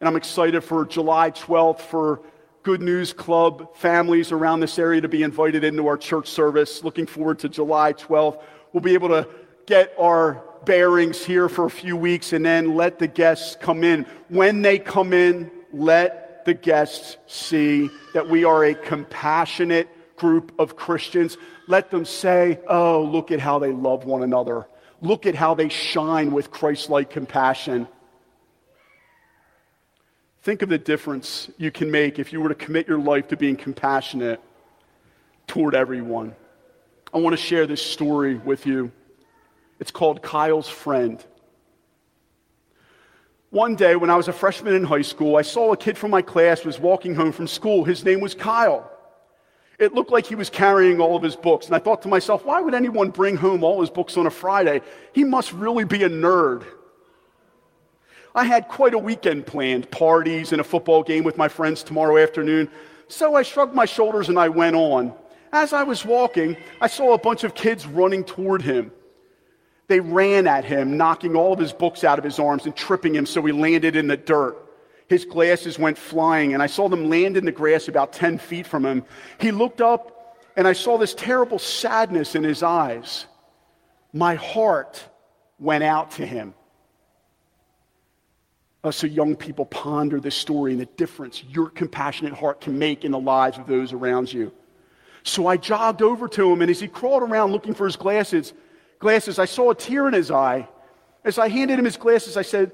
and 0.00 0.08
I'm 0.08 0.16
excited 0.16 0.62
for 0.62 0.86
July 0.86 1.30
12th 1.30 1.80
for 1.80 2.22
Good 2.66 2.82
News 2.82 3.12
Club 3.12 3.76
families 3.76 4.32
around 4.32 4.58
this 4.58 4.76
area 4.76 5.00
to 5.00 5.06
be 5.06 5.22
invited 5.22 5.62
into 5.62 5.86
our 5.86 5.96
church 5.96 6.26
service. 6.26 6.82
Looking 6.82 7.06
forward 7.06 7.38
to 7.38 7.48
July 7.48 7.92
12th. 7.92 8.42
We'll 8.72 8.80
be 8.80 8.94
able 8.94 9.10
to 9.10 9.28
get 9.66 9.94
our 9.96 10.42
bearings 10.64 11.24
here 11.24 11.48
for 11.48 11.66
a 11.66 11.70
few 11.70 11.96
weeks 11.96 12.32
and 12.32 12.44
then 12.44 12.74
let 12.74 12.98
the 12.98 13.06
guests 13.06 13.56
come 13.60 13.84
in. 13.84 14.04
When 14.30 14.62
they 14.62 14.80
come 14.80 15.12
in, 15.12 15.48
let 15.72 16.44
the 16.44 16.54
guests 16.54 17.18
see 17.28 17.88
that 18.14 18.28
we 18.28 18.42
are 18.42 18.64
a 18.64 18.74
compassionate 18.74 19.88
group 20.16 20.50
of 20.58 20.74
Christians. 20.74 21.38
Let 21.68 21.92
them 21.92 22.04
say, 22.04 22.58
Oh, 22.66 23.04
look 23.04 23.30
at 23.30 23.38
how 23.38 23.60
they 23.60 23.70
love 23.70 24.06
one 24.06 24.24
another. 24.24 24.66
Look 25.00 25.24
at 25.24 25.36
how 25.36 25.54
they 25.54 25.68
shine 25.68 26.32
with 26.32 26.50
Christ 26.50 26.90
like 26.90 27.10
compassion. 27.10 27.86
Think 30.46 30.62
of 30.62 30.68
the 30.68 30.78
difference 30.78 31.50
you 31.58 31.72
can 31.72 31.90
make 31.90 32.20
if 32.20 32.32
you 32.32 32.40
were 32.40 32.50
to 32.50 32.54
commit 32.54 32.86
your 32.86 33.00
life 33.00 33.26
to 33.30 33.36
being 33.36 33.56
compassionate 33.56 34.40
toward 35.48 35.74
everyone. 35.74 36.36
I 37.12 37.18
want 37.18 37.32
to 37.32 37.42
share 37.42 37.66
this 37.66 37.84
story 37.84 38.36
with 38.36 38.64
you. 38.64 38.92
It's 39.80 39.90
called 39.90 40.22
Kyle's 40.22 40.68
Friend. 40.68 41.20
One 43.50 43.74
day 43.74 43.96
when 43.96 44.08
I 44.08 44.14
was 44.14 44.28
a 44.28 44.32
freshman 44.32 44.76
in 44.76 44.84
high 44.84 45.02
school, 45.02 45.34
I 45.34 45.42
saw 45.42 45.72
a 45.72 45.76
kid 45.76 45.98
from 45.98 46.12
my 46.12 46.22
class 46.22 46.64
was 46.64 46.78
walking 46.78 47.16
home 47.16 47.32
from 47.32 47.48
school. 47.48 47.82
His 47.82 48.04
name 48.04 48.20
was 48.20 48.32
Kyle. 48.32 48.88
It 49.80 49.94
looked 49.94 50.12
like 50.12 50.26
he 50.26 50.36
was 50.36 50.48
carrying 50.48 51.00
all 51.00 51.16
of 51.16 51.24
his 51.24 51.34
books, 51.34 51.66
and 51.66 51.74
I 51.74 51.80
thought 51.80 52.02
to 52.02 52.08
myself, 52.08 52.44
why 52.44 52.60
would 52.60 52.72
anyone 52.72 53.10
bring 53.10 53.34
home 53.34 53.64
all 53.64 53.80
his 53.80 53.90
books 53.90 54.16
on 54.16 54.28
a 54.28 54.30
Friday? 54.30 54.82
He 55.12 55.24
must 55.24 55.52
really 55.52 55.82
be 55.82 56.04
a 56.04 56.08
nerd. 56.08 56.62
I 58.36 58.44
had 58.44 58.68
quite 58.68 58.92
a 58.92 58.98
weekend 58.98 59.46
planned 59.46 59.90
parties 59.90 60.52
and 60.52 60.60
a 60.60 60.64
football 60.64 61.02
game 61.02 61.24
with 61.24 61.38
my 61.38 61.48
friends 61.48 61.82
tomorrow 61.82 62.18
afternoon. 62.18 62.70
So 63.08 63.34
I 63.34 63.42
shrugged 63.42 63.74
my 63.74 63.86
shoulders 63.86 64.28
and 64.28 64.38
I 64.38 64.50
went 64.50 64.76
on. 64.76 65.14
As 65.52 65.72
I 65.72 65.84
was 65.84 66.04
walking, 66.04 66.54
I 66.82 66.86
saw 66.86 67.14
a 67.14 67.18
bunch 67.18 67.44
of 67.44 67.54
kids 67.54 67.86
running 67.86 68.24
toward 68.24 68.60
him. 68.60 68.92
They 69.88 70.00
ran 70.00 70.46
at 70.46 70.66
him, 70.66 70.98
knocking 70.98 71.34
all 71.34 71.54
of 71.54 71.58
his 71.58 71.72
books 71.72 72.04
out 72.04 72.18
of 72.18 72.24
his 72.24 72.38
arms 72.38 72.66
and 72.66 72.76
tripping 72.76 73.14
him 73.14 73.24
so 73.24 73.40
he 73.40 73.52
landed 73.52 73.96
in 73.96 74.06
the 74.06 74.18
dirt. 74.18 74.58
His 75.08 75.24
glasses 75.24 75.78
went 75.78 75.96
flying, 75.96 76.52
and 76.52 76.62
I 76.62 76.66
saw 76.66 76.88
them 76.90 77.08
land 77.08 77.38
in 77.38 77.46
the 77.46 77.52
grass 77.52 77.88
about 77.88 78.12
10 78.12 78.36
feet 78.36 78.66
from 78.66 78.84
him. 78.84 79.04
He 79.38 79.50
looked 79.50 79.80
up, 79.80 80.36
and 80.56 80.68
I 80.68 80.74
saw 80.74 80.98
this 80.98 81.14
terrible 81.14 81.60
sadness 81.60 82.34
in 82.34 82.42
his 82.42 82.62
eyes. 82.62 83.26
My 84.12 84.34
heart 84.34 85.02
went 85.58 85.84
out 85.84 86.10
to 86.12 86.26
him. 86.26 86.54
Uh, 88.86 88.92
so, 88.92 89.04
young 89.08 89.34
people, 89.34 89.66
ponder 89.66 90.20
this 90.20 90.36
story 90.36 90.70
and 90.70 90.80
the 90.80 90.86
difference 90.86 91.42
your 91.50 91.68
compassionate 91.68 92.32
heart 92.32 92.60
can 92.60 92.78
make 92.78 93.04
in 93.04 93.10
the 93.10 93.18
lives 93.18 93.58
of 93.58 93.66
those 93.66 93.92
around 93.92 94.32
you. 94.32 94.52
So 95.24 95.48
I 95.48 95.56
jogged 95.56 96.02
over 96.02 96.28
to 96.28 96.52
him, 96.52 96.62
and 96.62 96.70
as 96.70 96.78
he 96.78 96.86
crawled 96.86 97.24
around 97.24 97.50
looking 97.50 97.74
for 97.74 97.86
his 97.86 97.96
glasses, 97.96 98.52
glasses, 99.00 99.40
I 99.40 99.46
saw 99.46 99.72
a 99.72 99.74
tear 99.74 100.06
in 100.06 100.14
his 100.14 100.30
eye. 100.30 100.68
As 101.24 101.36
I 101.36 101.48
handed 101.48 101.80
him 101.80 101.84
his 101.84 101.96
glasses, 101.96 102.36
I 102.36 102.42
said, 102.42 102.70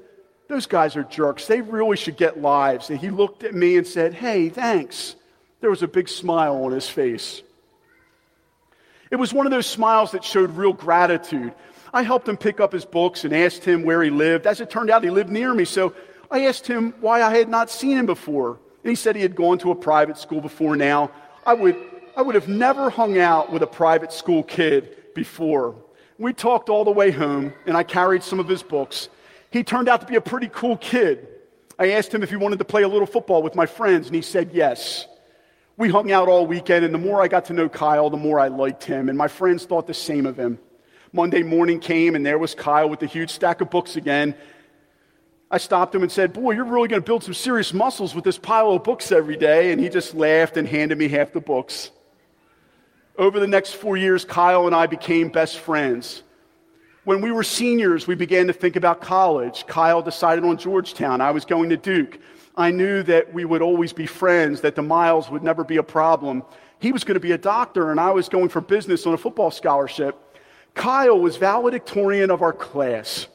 Those 0.47 0.67
guys 0.67 0.95
are 0.95 1.03
jerks. 1.03 1.47
They 1.47 1.61
really 1.61 1.97
should 1.97 2.15
get 2.15 2.39
lives. 2.39 2.91
And 2.91 2.99
he 2.99 3.09
looked 3.09 3.43
at 3.43 3.55
me 3.55 3.77
and 3.77 3.87
said, 3.87 4.13
Hey, 4.13 4.49
thanks. 4.49 5.15
There 5.61 5.71
was 5.71 5.81
a 5.81 5.87
big 5.87 6.07
smile 6.07 6.63
on 6.63 6.73
his 6.73 6.87
face. 6.87 7.41
It 9.09 9.15
was 9.15 9.33
one 9.33 9.47
of 9.47 9.51
those 9.51 9.65
smiles 9.65 10.11
that 10.11 10.23
showed 10.23 10.51
real 10.51 10.73
gratitude. 10.73 11.55
I 11.93 12.01
helped 12.01 12.27
him 12.27 12.37
pick 12.37 12.59
up 12.59 12.73
his 12.73 12.85
books 12.85 13.23
and 13.23 13.33
asked 13.33 13.63
him 13.63 13.83
where 13.83 14.01
he 14.01 14.09
lived. 14.09 14.47
As 14.47 14.59
it 14.59 14.69
turned 14.71 14.89
out, 14.89 15.03
he 15.03 15.11
lived 15.11 15.29
near 15.29 15.53
me, 15.53 15.63
so 15.63 15.93
I 16.31 16.45
asked 16.45 16.65
him 16.65 16.95
why 16.99 17.21
I 17.21 17.37
had 17.37 17.49
not 17.49 17.69
seen 17.69 17.97
him 17.97 18.07
before. 18.07 18.59
And 18.83 18.89
he 18.89 18.95
said 18.95 19.15
he 19.15 19.21
had 19.21 19.35
gone 19.35 19.59
to 19.59 19.69
a 19.69 19.75
private 19.75 20.17
school 20.17 20.41
before 20.41 20.75
now. 20.75 21.11
I 21.45 21.53
would, 21.53 21.77
I 22.17 22.23
would 22.23 22.33
have 22.33 22.47
never 22.47 22.89
hung 22.89 23.19
out 23.19 23.51
with 23.51 23.61
a 23.61 23.67
private 23.67 24.11
school 24.11 24.41
kid 24.41 25.13
before. 25.13 25.75
We 26.17 26.33
talked 26.33 26.69
all 26.69 26.83
the 26.83 26.91
way 26.91 27.11
home, 27.11 27.53
and 27.67 27.77
I 27.77 27.83
carried 27.83 28.23
some 28.23 28.39
of 28.39 28.47
his 28.47 28.63
books. 28.63 29.09
He 29.51 29.63
turned 29.63 29.87
out 29.87 30.01
to 30.01 30.07
be 30.07 30.15
a 30.15 30.21
pretty 30.21 30.49
cool 30.51 30.77
kid. 30.77 31.27
I 31.77 31.91
asked 31.91 32.11
him 32.11 32.23
if 32.23 32.29
he 32.31 32.35
wanted 32.35 32.59
to 32.59 32.65
play 32.65 32.81
a 32.81 32.87
little 32.87 33.07
football 33.07 33.43
with 33.43 33.55
my 33.55 33.67
friends, 33.67 34.07
and 34.07 34.15
he 34.15 34.21
said 34.23 34.49
yes. 34.51 35.05
We 35.77 35.89
hung 35.89 36.11
out 36.11 36.27
all 36.27 36.47
weekend, 36.47 36.85
and 36.85 36.93
the 36.93 36.99
more 36.99 37.21
I 37.21 37.27
got 37.27 37.45
to 37.45 37.53
know 37.53 37.69
Kyle, 37.69 38.09
the 38.09 38.17
more 38.17 38.39
I 38.39 38.47
liked 38.47 38.83
him, 38.83 39.09
and 39.09 39.17
my 39.17 39.27
friends 39.27 39.65
thought 39.65 39.85
the 39.85 39.93
same 39.93 40.25
of 40.25 40.37
him. 40.37 40.57
Monday 41.15 41.43
morning 41.43 41.79
came, 41.79 42.15
and 42.15 42.25
there 42.25 42.39
was 42.39 42.55
Kyle 42.55 42.89
with 42.89 43.03
a 43.03 43.05
huge 43.05 43.29
stack 43.29 43.61
of 43.61 43.69
books 43.69 43.95
again. 43.95 44.33
I 45.51 45.59
stopped 45.59 45.93
him 45.93 46.01
and 46.01 46.11
said, 46.11 46.33
Boy, 46.33 46.53
you're 46.53 46.65
really 46.65 46.87
going 46.87 47.03
to 47.03 47.05
build 47.05 47.23
some 47.23 47.35
serious 47.35 47.71
muscles 47.71 48.15
with 48.15 48.23
this 48.23 48.39
pile 48.39 48.71
of 48.71 48.83
books 48.83 49.11
every 49.11 49.37
day. 49.37 49.71
And 49.71 49.79
he 49.79 49.89
just 49.89 50.15
laughed 50.15 50.57
and 50.57 50.67
handed 50.67 50.97
me 50.97 51.07
half 51.07 51.31
the 51.31 51.39
books. 51.39 51.91
Over 53.15 53.39
the 53.39 53.45
next 53.45 53.75
four 53.75 53.95
years, 53.95 54.25
Kyle 54.25 54.65
and 54.65 54.75
I 54.75 54.87
became 54.87 55.29
best 55.29 55.59
friends. 55.59 56.23
When 57.03 57.21
we 57.21 57.31
were 57.31 57.43
seniors, 57.43 58.07
we 58.07 58.15
began 58.15 58.47
to 58.47 58.53
think 58.53 58.75
about 58.75 58.99
college. 58.99 59.67
Kyle 59.67 60.01
decided 60.01 60.43
on 60.43 60.57
Georgetown. 60.57 61.21
I 61.21 61.29
was 61.29 61.45
going 61.45 61.69
to 61.69 61.77
Duke. 61.77 62.17
I 62.57 62.71
knew 62.71 63.03
that 63.03 63.31
we 63.31 63.45
would 63.45 63.61
always 63.61 63.93
be 63.93 64.07
friends, 64.07 64.61
that 64.61 64.73
the 64.73 64.81
miles 64.81 65.29
would 65.29 65.43
never 65.43 65.63
be 65.63 65.77
a 65.77 65.83
problem. 65.83 66.41
He 66.79 66.91
was 66.91 67.03
going 67.03 67.15
to 67.15 67.19
be 67.19 67.33
a 67.33 67.37
doctor, 67.37 67.91
and 67.91 67.99
I 67.99 68.09
was 68.09 68.29
going 68.29 68.49
for 68.49 68.61
business 68.61 69.05
on 69.05 69.13
a 69.13 69.17
football 69.17 69.51
scholarship. 69.51 70.19
Kyle 70.73 71.19
was 71.19 71.37
valedictorian 71.37 72.31
of 72.31 72.41
our 72.41 72.53
class. 72.53 73.27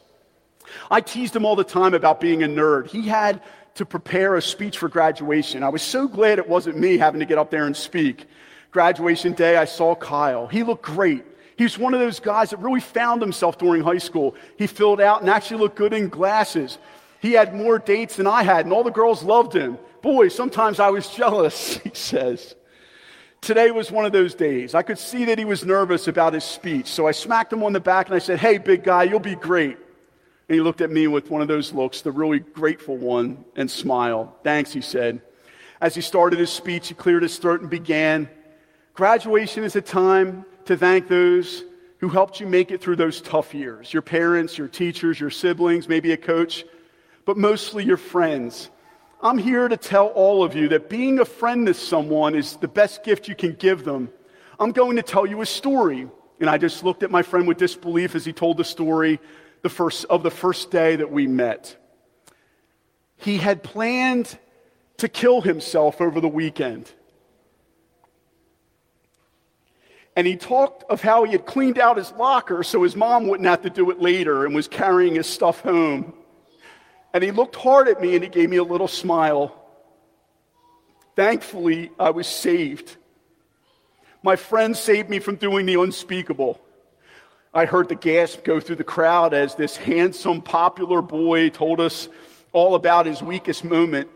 I 0.90 1.00
teased 1.00 1.34
him 1.34 1.44
all 1.44 1.56
the 1.56 1.64
time 1.64 1.94
about 1.94 2.20
being 2.20 2.42
a 2.42 2.48
nerd. 2.48 2.88
He 2.88 3.02
had 3.02 3.42
to 3.74 3.86
prepare 3.86 4.36
a 4.36 4.42
speech 4.42 4.78
for 4.78 4.88
graduation. 4.88 5.62
I 5.62 5.68
was 5.68 5.82
so 5.82 6.08
glad 6.08 6.38
it 6.38 6.48
wasn't 6.48 6.78
me 6.78 6.98
having 6.98 7.20
to 7.20 7.26
get 7.26 7.38
up 7.38 7.50
there 7.50 7.64
and 7.64 7.76
speak 7.76 8.26
graduation 8.70 9.32
day, 9.32 9.56
I 9.56 9.64
saw 9.64 9.94
Kyle. 9.94 10.46
He 10.46 10.62
looked 10.62 10.84
great. 10.84 11.24
He 11.56 11.64
was 11.64 11.78
one 11.78 11.94
of 11.94 12.00
those 12.00 12.20
guys 12.20 12.50
that 12.50 12.58
really 12.58 12.80
found 12.80 13.20
himself 13.20 13.58
during 13.58 13.82
high 13.82 13.98
school. 13.98 14.34
He 14.56 14.66
filled 14.66 15.00
out 15.00 15.20
and 15.20 15.30
actually 15.30 15.60
looked 15.60 15.76
good 15.76 15.92
in 15.92 16.08
glasses. 16.08 16.78
He 17.20 17.32
had 17.32 17.54
more 17.54 17.78
dates 17.78 18.16
than 18.16 18.28
I 18.28 18.44
had, 18.44 18.64
and 18.64 18.72
all 18.72 18.84
the 18.84 18.90
girls 18.90 19.24
loved 19.24 19.52
him. 19.52 19.78
Boy, 20.02 20.28
sometimes 20.28 20.78
I 20.78 20.90
was 20.90 21.08
jealous, 21.16 21.78
he 21.78 21.90
says. 21.92 22.54
Today 23.40 23.70
was 23.70 23.90
one 23.90 24.04
of 24.04 24.12
those 24.12 24.34
days. 24.34 24.74
I 24.74 24.82
could 24.82 24.98
see 24.98 25.24
that 25.26 25.38
he 25.38 25.44
was 25.44 25.64
nervous 25.64 26.08
about 26.08 26.34
his 26.34 26.44
speech, 26.44 26.86
so 26.86 27.06
I 27.06 27.12
smacked 27.12 27.52
him 27.52 27.62
on 27.62 27.72
the 27.72 27.80
back 27.80 28.06
and 28.06 28.14
I 28.14 28.18
said, 28.18 28.38
Hey, 28.38 28.58
big 28.58 28.84
guy, 28.84 29.04
you'll 29.04 29.20
be 29.20 29.36
great. 29.36 29.76
And 30.48 30.54
he 30.54 30.60
looked 30.60 30.80
at 30.80 30.90
me 30.90 31.06
with 31.06 31.30
one 31.30 31.42
of 31.42 31.48
those 31.48 31.72
looks, 31.72 32.00
the 32.00 32.10
really 32.10 32.40
grateful 32.40 32.96
one, 32.96 33.44
and 33.54 33.70
smiled. 33.70 34.30
Thanks, 34.42 34.72
he 34.72 34.80
said. 34.80 35.20
As 35.80 35.94
he 35.94 36.00
started 36.00 36.38
his 36.38 36.50
speech, 36.50 36.88
he 36.88 36.94
cleared 36.94 37.22
his 37.22 37.36
throat 37.38 37.60
and 37.60 37.70
began. 37.70 38.28
Graduation 38.94 39.62
is 39.62 39.76
a 39.76 39.80
time 39.80 40.44
to 40.64 40.76
thank 40.76 41.06
those 41.06 41.64
who 41.98 42.08
helped 42.08 42.40
you 42.40 42.46
make 42.46 42.70
it 42.70 42.80
through 42.80 42.96
those 42.96 43.20
tough 43.20 43.54
years 43.54 43.92
your 43.92 44.02
parents, 44.02 44.58
your 44.58 44.68
teachers, 44.68 45.20
your 45.20 45.30
siblings, 45.30 45.88
maybe 45.88 46.12
a 46.12 46.16
coach, 46.16 46.64
but 47.24 47.36
mostly 47.36 47.84
your 47.84 47.96
friends. 47.96 48.70
I'm 49.20 49.38
here 49.38 49.66
to 49.66 49.76
tell 49.76 50.06
all 50.08 50.44
of 50.44 50.54
you 50.54 50.68
that 50.68 50.88
being 50.88 51.18
a 51.18 51.24
friend 51.24 51.66
to 51.66 51.74
someone 51.74 52.36
is 52.36 52.56
the 52.56 52.68
best 52.68 53.02
gift 53.02 53.26
you 53.26 53.34
can 53.34 53.54
give 53.54 53.84
them. 53.84 54.10
I'm 54.60 54.70
going 54.70 54.96
to 54.96 55.02
tell 55.02 55.26
you 55.26 55.40
a 55.40 55.46
story. 55.46 56.08
And 56.40 56.48
I 56.48 56.56
just 56.56 56.84
looked 56.84 57.02
at 57.02 57.10
my 57.10 57.22
friend 57.22 57.48
with 57.48 57.58
disbelief 57.58 58.14
as 58.14 58.24
he 58.24 58.32
told 58.32 58.58
the 58.58 58.64
story 58.64 59.18
the 59.62 59.68
first, 59.68 60.04
of 60.04 60.22
the 60.22 60.30
first 60.30 60.70
day 60.70 60.94
that 60.96 61.10
we 61.10 61.26
met. 61.26 61.76
He 63.16 63.38
had 63.38 63.64
planned 63.64 64.38
to 64.98 65.08
kill 65.08 65.40
himself 65.40 66.00
over 66.00 66.20
the 66.20 66.28
weekend. 66.28 66.92
And 70.14 70.28
he 70.28 70.36
talked 70.36 70.84
of 70.90 71.02
how 71.02 71.24
he 71.24 71.32
had 71.32 71.44
cleaned 71.44 71.78
out 71.78 71.96
his 71.96 72.12
locker 72.12 72.62
so 72.62 72.84
his 72.84 72.94
mom 72.94 73.26
wouldn't 73.26 73.48
have 73.48 73.62
to 73.62 73.70
do 73.70 73.90
it 73.90 74.00
later 74.00 74.44
and 74.44 74.54
was 74.54 74.68
carrying 74.68 75.16
his 75.16 75.26
stuff 75.26 75.60
home. 75.60 76.12
And 77.14 77.24
he 77.24 77.30
looked 77.30 77.56
hard 77.56 77.88
at 77.88 78.00
me 78.00 78.14
and 78.14 78.22
he 78.22 78.30
gave 78.30 78.50
me 78.50 78.58
a 78.58 78.64
little 78.64 78.88
smile. 78.88 79.54
Thankfully, 81.16 81.90
I 81.98 82.10
was 82.10 82.26
saved. 82.26 82.96
My 84.22 84.36
friend 84.36 84.76
saved 84.76 85.08
me 85.10 85.18
from 85.18 85.36
doing 85.36 85.66
the 85.66 85.80
unspeakable. 85.80 86.60
I 87.54 87.64
heard 87.64 87.88
the 87.88 87.94
gasp 87.94 88.44
go 88.44 88.60
through 88.60 88.76
the 88.76 88.84
crowd 88.84 89.32
as 89.32 89.54
this 89.54 89.76
handsome, 89.76 90.42
popular 90.42 91.00
boy 91.02 91.48
told 91.48 91.80
us 91.80 92.08
all 92.52 92.74
about 92.74 93.06
his 93.06 93.22
weakest 93.22 93.64
moment. 93.64 94.08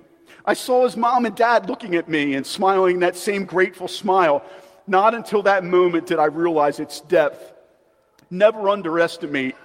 I 0.45 0.55
saw 0.55 0.85
his 0.85 0.97
mom 0.97 1.25
and 1.25 1.35
dad 1.35 1.69
looking 1.69 1.95
at 1.95 2.09
me 2.09 2.35
and 2.35 2.47
smiling 2.47 3.01
that 3.01 3.17
same 3.17 3.45
grateful 3.45 3.89
smile. 3.89 4.45
Not 4.87 5.15
until 5.15 5.43
that 5.43 5.65
moment 5.65 6.07
did 6.07 6.19
I 6.19 6.27
realize 6.27 6.81
its 6.81 7.01
depth. 7.01 7.53
Never 8.31 8.69
underestimate 8.69 9.57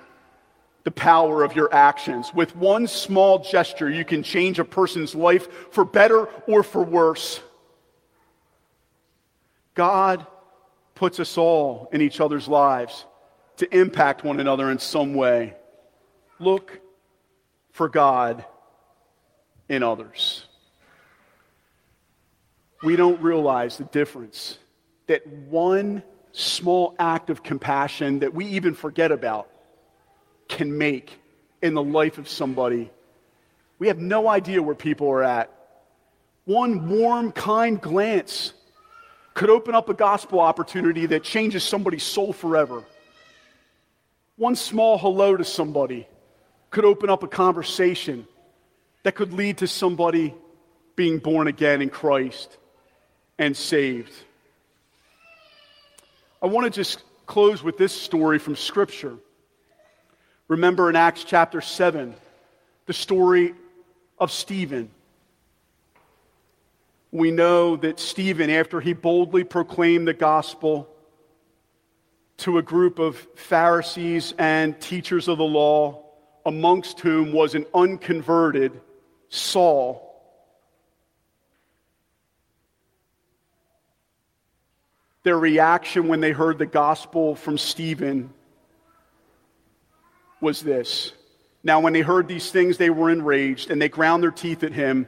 the 0.87 0.91
power 0.91 1.43
of 1.43 1.53
your 1.53 1.67
actions. 1.73 2.33
With 2.33 2.55
one 2.55 2.87
small 2.87 3.39
gesture, 3.39 3.89
you 3.89 4.05
can 4.05 4.23
change 4.23 4.57
a 4.57 4.63
person's 4.63 5.13
life 5.13 5.73
for 5.73 5.83
better 5.83 6.29
or 6.47 6.63
for 6.63 6.81
worse. 6.81 7.41
God 9.73 10.25
puts 10.95 11.19
us 11.19 11.37
all 11.37 11.89
in 11.91 11.99
each 11.99 12.21
other's 12.21 12.47
lives 12.47 13.05
to 13.57 13.77
impact 13.77 14.23
one 14.23 14.39
another 14.39 14.71
in 14.71 14.79
some 14.79 15.13
way. 15.13 15.55
Look 16.39 16.79
for 17.73 17.89
God 17.89 18.45
in 19.67 19.83
others. 19.83 20.45
We 22.81 22.95
don't 22.95 23.21
realize 23.21 23.77
the 23.77 23.83
difference 23.83 24.57
that 25.07 25.27
one 25.27 26.01
small 26.31 26.95
act 26.97 27.29
of 27.29 27.43
compassion 27.43 28.19
that 28.19 28.33
we 28.33 28.45
even 28.45 28.73
forget 28.73 29.11
about 29.11 29.49
can 30.47 30.77
make 30.77 31.11
in 31.61 31.73
the 31.73 31.83
life 31.83 32.17
of 32.17 32.27
somebody. 32.27 32.89
We 33.79 33.87
have 33.87 33.99
no 33.99 34.27
idea 34.27 34.61
where 34.61 34.75
people 34.75 35.09
are 35.09 35.23
at. 35.23 35.51
One 36.45 36.89
warm, 36.89 37.31
kind 37.31 37.79
glance 37.79 38.53
could 39.33 39.49
open 39.49 39.75
up 39.75 39.89
a 39.89 39.93
gospel 39.93 40.39
opportunity 40.39 41.05
that 41.07 41.23
changes 41.23 41.63
somebody's 41.63 42.03
soul 42.03 42.33
forever. 42.33 42.83
One 44.35 44.55
small 44.55 44.97
hello 44.97 45.37
to 45.37 45.43
somebody 45.43 46.07
could 46.69 46.85
open 46.85 47.09
up 47.09 47.23
a 47.23 47.27
conversation 47.27 48.27
that 49.03 49.15
could 49.15 49.33
lead 49.33 49.59
to 49.59 49.67
somebody 49.67 50.33
being 50.95 51.19
born 51.19 51.47
again 51.47 51.81
in 51.81 51.89
Christ 51.89 52.57
and 53.37 53.55
saved. 53.55 54.13
I 56.41 56.47
want 56.47 56.65
to 56.65 56.71
just 56.71 57.03
close 57.25 57.61
with 57.63 57.77
this 57.77 57.93
story 57.93 58.39
from 58.39 58.55
Scripture. 58.55 59.17
Remember 60.47 60.89
in 60.89 60.95
Acts 60.95 61.25
chapter 61.25 61.59
7, 61.59 62.15
the 62.85 62.93
story 62.93 63.53
of 64.17 64.31
Stephen. 64.31 64.89
We 67.11 67.31
know 67.31 67.75
that 67.75 67.99
Stephen, 67.99 68.49
after 68.49 68.79
he 68.79 68.93
boldly 68.93 69.43
proclaimed 69.43 70.07
the 70.07 70.13
gospel, 70.13 70.87
to 72.37 72.59
a 72.59 72.61
group 72.61 72.99
of 72.99 73.17
Pharisees 73.35 74.33
and 74.37 74.79
teachers 74.79 75.27
of 75.27 75.37
the 75.37 75.43
law, 75.43 76.03
amongst 76.45 77.01
whom 77.01 77.33
was 77.33 77.55
an 77.55 77.65
unconverted 77.73 78.79
Saul. 79.27 80.03
Their 85.23 85.37
reaction 85.37 86.07
when 86.07 86.21
they 86.21 86.31
heard 86.31 86.57
the 86.57 86.65
gospel 86.65 87.35
from 87.35 87.57
Stephen 87.57 88.33
was 90.41 90.61
this. 90.61 91.11
Now, 91.63 91.79
when 91.79 91.93
they 91.93 92.01
heard 92.01 92.27
these 92.27 92.51
things, 92.51 92.77
they 92.77 92.89
were 92.89 93.09
enraged 93.09 93.71
and 93.71 93.81
they 93.81 93.89
ground 93.89 94.23
their 94.23 94.31
teeth 94.31 94.63
at 94.63 94.73
him. 94.73 95.07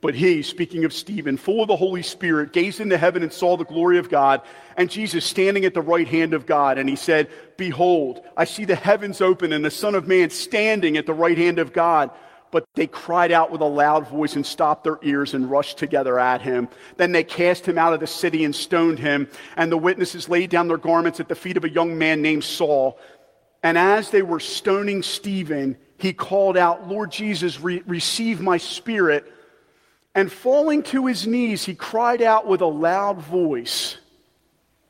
But 0.00 0.14
he, 0.14 0.42
speaking 0.42 0.84
of 0.84 0.92
Stephen, 0.92 1.36
full 1.36 1.62
of 1.62 1.68
the 1.68 1.76
Holy 1.76 2.02
Spirit, 2.02 2.52
gazed 2.52 2.80
into 2.80 2.98
heaven 2.98 3.22
and 3.22 3.32
saw 3.32 3.56
the 3.56 3.64
glory 3.64 3.98
of 3.98 4.08
God 4.08 4.42
and 4.76 4.90
Jesus 4.90 5.24
standing 5.24 5.64
at 5.64 5.74
the 5.74 5.82
right 5.82 6.06
hand 6.06 6.34
of 6.34 6.46
God. 6.46 6.78
And 6.78 6.88
he 6.88 6.96
said, 6.96 7.28
Behold, 7.56 8.20
I 8.36 8.44
see 8.44 8.64
the 8.64 8.76
heavens 8.76 9.20
open 9.20 9.52
and 9.52 9.64
the 9.64 9.70
Son 9.70 9.94
of 9.94 10.06
Man 10.06 10.30
standing 10.30 10.96
at 10.96 11.06
the 11.06 11.14
right 11.14 11.36
hand 11.36 11.58
of 11.58 11.72
God. 11.72 12.10
But 12.52 12.64
they 12.74 12.86
cried 12.86 13.32
out 13.32 13.50
with 13.50 13.60
a 13.60 13.66
loud 13.66 14.08
voice 14.08 14.36
and 14.36 14.46
stopped 14.46 14.84
their 14.84 14.98
ears 15.02 15.34
and 15.34 15.50
rushed 15.50 15.78
together 15.78 16.18
at 16.18 16.40
him. 16.40 16.68
Then 16.96 17.12
they 17.12 17.24
cast 17.24 17.66
him 17.66 17.76
out 17.76 17.92
of 17.92 18.00
the 18.00 18.06
city 18.06 18.44
and 18.44 18.54
stoned 18.54 18.98
him. 18.98 19.28
And 19.56 19.72
the 19.72 19.76
witnesses 19.76 20.28
laid 20.28 20.50
down 20.50 20.68
their 20.68 20.78
garments 20.78 21.18
at 21.18 21.28
the 21.28 21.34
feet 21.34 21.56
of 21.56 21.64
a 21.64 21.68
young 21.68 21.98
man 21.98 22.22
named 22.22 22.44
Saul. 22.44 22.98
And 23.66 23.76
as 23.76 24.10
they 24.10 24.22
were 24.22 24.38
stoning 24.38 25.02
Stephen, 25.02 25.76
he 25.98 26.12
called 26.12 26.56
out, 26.56 26.86
Lord 26.86 27.10
Jesus, 27.10 27.60
re- 27.60 27.82
receive 27.84 28.40
my 28.40 28.58
spirit. 28.58 29.26
And 30.14 30.30
falling 30.30 30.84
to 30.84 31.06
his 31.06 31.26
knees, 31.26 31.64
he 31.64 31.74
cried 31.74 32.22
out 32.22 32.46
with 32.46 32.60
a 32.60 32.66
loud 32.66 33.20
voice. 33.20 33.94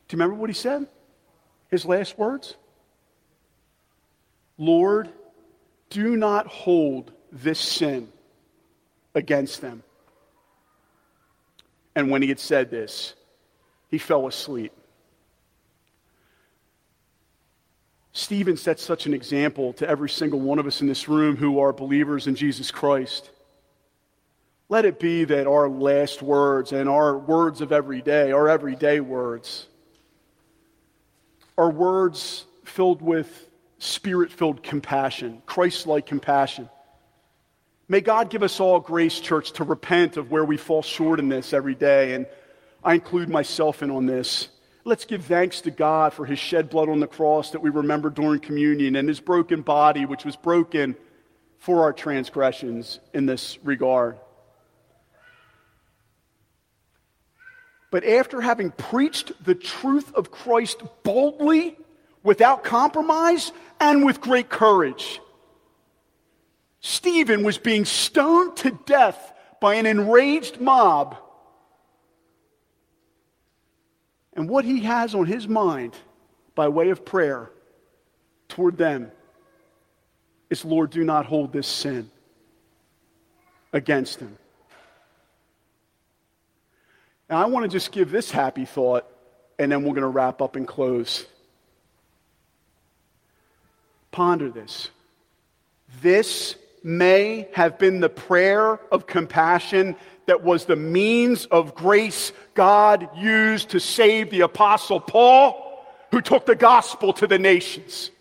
Do 0.07 0.15
you 0.15 0.21
remember 0.21 0.39
what 0.39 0.51
he 0.51 0.53
said? 0.53 0.85
His 1.71 1.85
last 1.85 2.19
words? 2.19 2.53
Lord, 4.59 5.09
do 5.89 6.15
not 6.15 6.45
hold 6.45 7.11
this 7.31 7.59
sin 7.59 8.07
against 9.15 9.59
them. 9.59 9.81
And 11.95 12.11
when 12.11 12.21
he 12.21 12.27
had 12.27 12.39
said 12.39 12.69
this, 12.69 13.15
he 13.89 13.97
fell 13.97 14.27
asleep. 14.27 14.71
Stephen 18.17 18.57
sets 18.57 18.81
such 18.81 19.05
an 19.05 19.13
example 19.13 19.73
to 19.73 19.87
every 19.87 20.09
single 20.09 20.39
one 20.39 20.57
of 20.57 20.65
us 20.65 20.81
in 20.81 20.87
this 20.87 21.07
room 21.07 21.37
who 21.37 21.59
are 21.59 21.71
believers 21.71 22.25
in 22.25 22.33
Jesus 22.33 22.71
Christ. 22.71 23.29
Let 24.69 24.85
it 24.85 24.99
be 24.99 25.23
that 25.25 25.45
our 25.45 25.69
last 25.69 26.23
words 26.23 26.71
and 26.71 26.89
our 26.89 27.15
words 27.15 27.61
of 27.61 27.71
every 27.71 28.01
day, 28.01 28.31
our 28.31 28.49
everyday 28.49 29.01
words, 29.01 29.67
are 31.59 31.69
words 31.69 32.45
filled 32.65 33.03
with 33.03 33.49
spirit 33.77 34.31
filled 34.31 34.63
compassion, 34.63 35.43
Christ 35.45 35.85
like 35.85 36.07
compassion. 36.07 36.71
May 37.87 38.01
God 38.01 38.31
give 38.31 38.41
us 38.41 38.59
all 38.59 38.79
grace, 38.79 39.19
church, 39.19 39.51
to 39.53 39.63
repent 39.63 40.17
of 40.17 40.31
where 40.31 40.43
we 40.43 40.57
fall 40.57 40.81
short 40.81 41.19
in 41.19 41.29
this 41.29 41.53
every 41.53 41.75
day. 41.75 42.15
And 42.15 42.25
I 42.83 42.95
include 42.95 43.29
myself 43.29 43.83
in 43.83 43.91
on 43.91 44.07
this. 44.07 44.49
Let's 44.87 45.03
give 45.03 45.25
thanks 45.25 45.59
to 45.61 45.69
God 45.69 46.13
for 46.13 46.25
his 46.25 46.39
shed 46.39 46.69
blood 46.69 46.87
on 46.87 47.01
the 47.01 47.07
cross 47.07 47.51
that 47.51 47.61
we 47.61 47.69
remember 47.69 48.09
during 48.09 48.39
communion 48.39 48.95
and 48.95 49.09
his 49.09 49.19
broken 49.19 49.61
body, 49.61 50.05
which 50.05 50.23
was 50.23 50.37
broken 50.37 50.95
for 51.57 51.83
our 51.83 51.91
transgressions 51.91 53.01
in 53.13 53.25
this 53.25 53.57
regard. 53.65 54.17
But 57.91 58.05
after 58.05 58.39
having 58.39 58.71
preached 58.71 59.33
the 59.43 59.55
truth 59.55 60.15
of 60.15 60.31
Christ 60.31 60.81
boldly, 61.03 61.77
without 62.23 62.63
compromise, 62.63 63.51
and 63.81 64.05
with 64.05 64.21
great 64.21 64.47
courage, 64.47 65.19
Stephen 66.79 67.43
was 67.43 67.57
being 67.57 67.83
stoned 67.83 68.55
to 68.55 68.79
death 68.85 69.33
by 69.59 69.73
an 69.73 69.85
enraged 69.85 70.61
mob. 70.61 71.17
And 74.37 74.47
what 74.47 74.63
he 74.63 74.81
has 74.81 75.15
on 75.15 75.25
his 75.25 75.47
mind 75.47 75.95
by 76.53 76.67
way 76.67 76.91
of 76.91 77.03
prayer 77.03 77.49
toward 78.47 78.77
them 78.77 79.11
is 80.51 80.63
Lord, 80.63 80.91
do 80.91 81.03
not 81.03 81.25
hold 81.25 81.51
this 81.51 81.67
sin 81.67 82.09
against 83.73 84.19
him. 84.19 84.37
Now, 87.29 87.43
I 87.43 87.45
want 87.47 87.63
to 87.63 87.69
just 87.69 87.91
give 87.91 88.11
this 88.11 88.31
happy 88.31 88.63
thought, 88.63 89.05
and 89.59 89.71
then 89.71 89.81
we're 89.81 89.89
going 89.89 90.01
to 90.01 90.07
wrap 90.07 90.41
up 90.41 90.55
and 90.55 90.67
close. 90.67 91.25
Ponder 94.11 94.49
this. 94.49 94.91
This 96.01 96.55
may 96.83 97.49
have 97.53 97.77
been 97.77 97.99
the 97.99 98.07
prayer 98.07 98.79
of 98.91 99.07
compassion 99.07 99.95
that 100.27 100.43
was 100.43 100.65
the 100.65 100.75
means 100.75 101.45
of 101.45 101.73
grace 101.73 102.31
God 102.53 103.09
used 103.17 103.69
to 103.69 103.79
save 103.79 104.29
the 104.29 104.41
Apostle 104.41 104.99
Paul, 104.99 105.85
who 106.11 106.21
took 106.21 106.45
the 106.45 106.55
gospel 106.55 107.13
to 107.13 107.27
the 107.27 107.39
nations. 107.39 108.11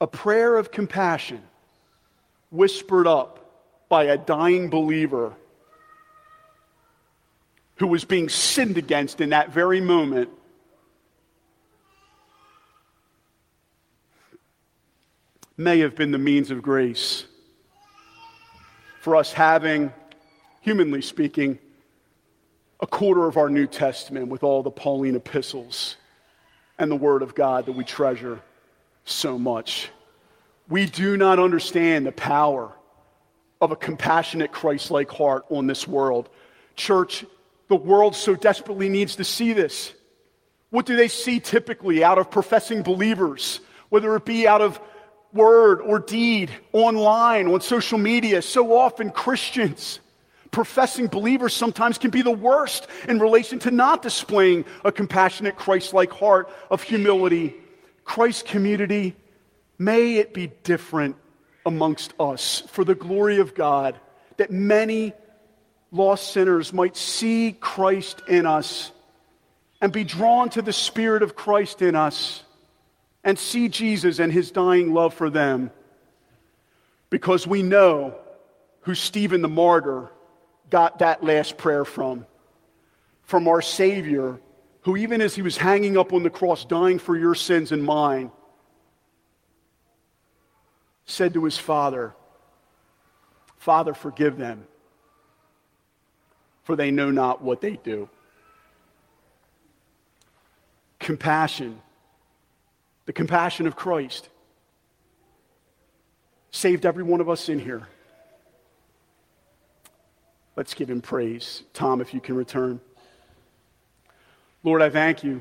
A 0.00 0.06
prayer 0.06 0.56
of 0.56 0.70
compassion 0.70 1.42
whispered 2.50 3.06
up 3.06 3.38
by 3.88 4.04
a 4.04 4.18
dying 4.18 4.70
believer 4.70 5.34
who 7.76 7.86
was 7.86 8.04
being 8.04 8.28
sinned 8.28 8.78
against 8.78 9.20
in 9.20 9.30
that 9.30 9.52
very 9.52 9.80
moment. 9.80 10.30
May 15.56 15.80
have 15.80 15.94
been 15.94 16.12
the 16.12 16.18
means 16.18 16.50
of 16.50 16.62
grace 16.62 17.27
for 19.00 19.16
us 19.16 19.32
having, 19.32 19.92
humanly 20.60 21.02
speaking, 21.02 21.58
a 22.80 22.86
quarter 22.86 23.26
of 23.26 23.36
our 23.36 23.48
New 23.48 23.66
Testament 23.66 24.28
with 24.28 24.42
all 24.42 24.62
the 24.62 24.70
Pauline 24.70 25.16
epistles 25.16 25.96
and 26.78 26.90
the 26.90 26.96
Word 26.96 27.22
of 27.22 27.34
God 27.34 27.66
that 27.66 27.72
we 27.72 27.84
treasure 27.84 28.40
so 29.04 29.38
much. 29.38 29.90
We 30.68 30.86
do 30.86 31.16
not 31.16 31.38
understand 31.38 32.06
the 32.06 32.12
power 32.12 32.72
of 33.60 33.72
a 33.72 33.76
compassionate, 33.76 34.52
Christ 34.52 34.90
like 34.90 35.10
heart 35.10 35.44
on 35.50 35.66
this 35.66 35.88
world. 35.88 36.28
Church, 36.76 37.24
the 37.68 37.76
world 37.76 38.14
so 38.14 38.36
desperately 38.36 38.88
needs 38.88 39.16
to 39.16 39.24
see 39.24 39.52
this. 39.52 39.92
What 40.70 40.86
do 40.86 40.96
they 40.96 41.08
see 41.08 41.40
typically 41.40 42.04
out 42.04 42.18
of 42.18 42.30
professing 42.30 42.82
believers, 42.82 43.60
whether 43.88 44.14
it 44.14 44.24
be 44.24 44.46
out 44.46 44.60
of 44.60 44.78
word 45.38 45.80
or 45.80 45.98
deed, 45.98 46.50
online, 46.74 47.46
on 47.48 47.62
social 47.62 47.96
media? 47.96 48.42
So 48.42 48.76
often, 48.76 49.10
Christians, 49.10 50.00
professing 50.50 51.06
believers, 51.06 51.54
sometimes 51.54 51.96
can 51.96 52.10
be 52.10 52.20
the 52.20 52.30
worst 52.30 52.86
in 53.08 53.18
relation 53.18 53.58
to 53.60 53.70
not 53.70 54.02
displaying 54.02 54.66
a 54.84 54.92
compassionate, 54.92 55.56
Christ 55.56 55.94
like 55.94 56.12
heart 56.12 56.50
of 56.70 56.82
humility. 56.82 57.54
Christ 58.04 58.44
community, 58.44 59.16
may 59.78 60.16
it 60.16 60.34
be 60.34 60.48
different 60.62 61.16
amongst 61.64 62.12
us 62.20 62.62
for 62.68 62.84
the 62.84 62.94
glory 62.94 63.38
of 63.38 63.54
God, 63.54 63.98
that 64.36 64.50
many 64.50 65.14
lost 65.90 66.32
sinners 66.32 66.72
might 66.72 66.96
see 66.96 67.56
Christ 67.58 68.20
in 68.28 68.44
us 68.44 68.92
and 69.80 69.92
be 69.92 70.04
drawn 70.04 70.48
to 70.50 70.62
the 70.62 70.72
Spirit 70.72 71.22
of 71.22 71.36
Christ 71.36 71.82
in 71.82 71.94
us 71.94 72.42
and 73.28 73.38
see 73.38 73.68
Jesus 73.68 74.20
and 74.20 74.32
his 74.32 74.50
dying 74.50 74.94
love 74.94 75.12
for 75.12 75.28
them 75.28 75.70
because 77.10 77.46
we 77.46 77.62
know 77.62 78.14
who 78.80 78.94
Stephen 78.94 79.42
the 79.42 79.48
martyr 79.48 80.10
got 80.70 81.00
that 81.00 81.22
last 81.22 81.58
prayer 81.58 81.84
from. 81.84 82.24
From 83.24 83.46
our 83.46 83.60
Savior, 83.60 84.40
who, 84.80 84.96
even 84.96 85.20
as 85.20 85.34
he 85.34 85.42
was 85.42 85.58
hanging 85.58 85.98
up 85.98 86.14
on 86.14 86.22
the 86.22 86.30
cross, 86.30 86.64
dying 86.64 86.98
for 86.98 87.18
your 87.18 87.34
sins 87.34 87.70
and 87.70 87.84
mine, 87.84 88.32
said 91.04 91.34
to 91.34 91.44
his 91.44 91.58
father, 91.58 92.14
Father, 93.58 93.92
forgive 93.92 94.38
them, 94.38 94.66
for 96.62 96.76
they 96.76 96.90
know 96.90 97.10
not 97.10 97.42
what 97.42 97.60
they 97.60 97.76
do. 97.76 98.08
Compassion, 100.98 101.82
the 103.08 103.12
compassion 103.14 103.66
of 103.66 103.74
Christ, 103.74 104.28
saved 106.50 106.84
every 106.84 107.02
one 107.02 107.22
of 107.22 107.30
us 107.30 107.48
in 107.48 107.58
here. 107.58 107.88
Let's 110.56 110.74
give 110.74 110.90
him 110.90 111.00
praise. 111.00 111.62
Tom, 111.72 112.02
if 112.02 112.12
you 112.12 112.20
can 112.20 112.36
return. 112.36 112.82
Lord, 114.62 114.82
I 114.82 114.90
thank 114.90 115.24
you. 115.24 115.40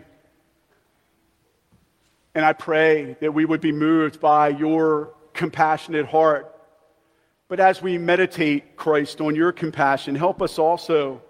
And 2.34 2.46
I 2.46 2.54
pray 2.54 3.18
that 3.20 3.34
we 3.34 3.44
would 3.44 3.60
be 3.60 3.74
moved 3.74 4.22
by 4.22 4.48
your 4.48 5.14
compassionate 5.34 6.06
heart. 6.06 6.56
But 7.50 7.60
as 7.60 7.82
we 7.82 7.98
meditate, 7.98 8.78
Christ, 8.78 9.20
on 9.20 9.36
your 9.36 9.52
compassion, 9.52 10.16
help 10.16 10.42
us 10.42 10.58
also 10.58 11.22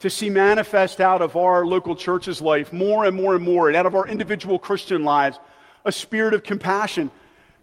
to 0.00 0.10
see 0.10 0.30
manifest 0.30 1.00
out 1.00 1.22
of 1.22 1.36
our 1.36 1.66
local 1.66 1.96
church's 1.96 2.40
life 2.40 2.72
more 2.72 3.04
and 3.04 3.16
more 3.16 3.34
and 3.34 3.44
more, 3.44 3.68
and 3.68 3.76
out 3.76 3.86
of 3.86 3.94
our 3.94 4.06
individual 4.06 4.58
Christian 4.58 5.04
lives, 5.04 5.38
a 5.84 5.92
spirit 5.92 6.34
of 6.34 6.42
compassion. 6.42 7.10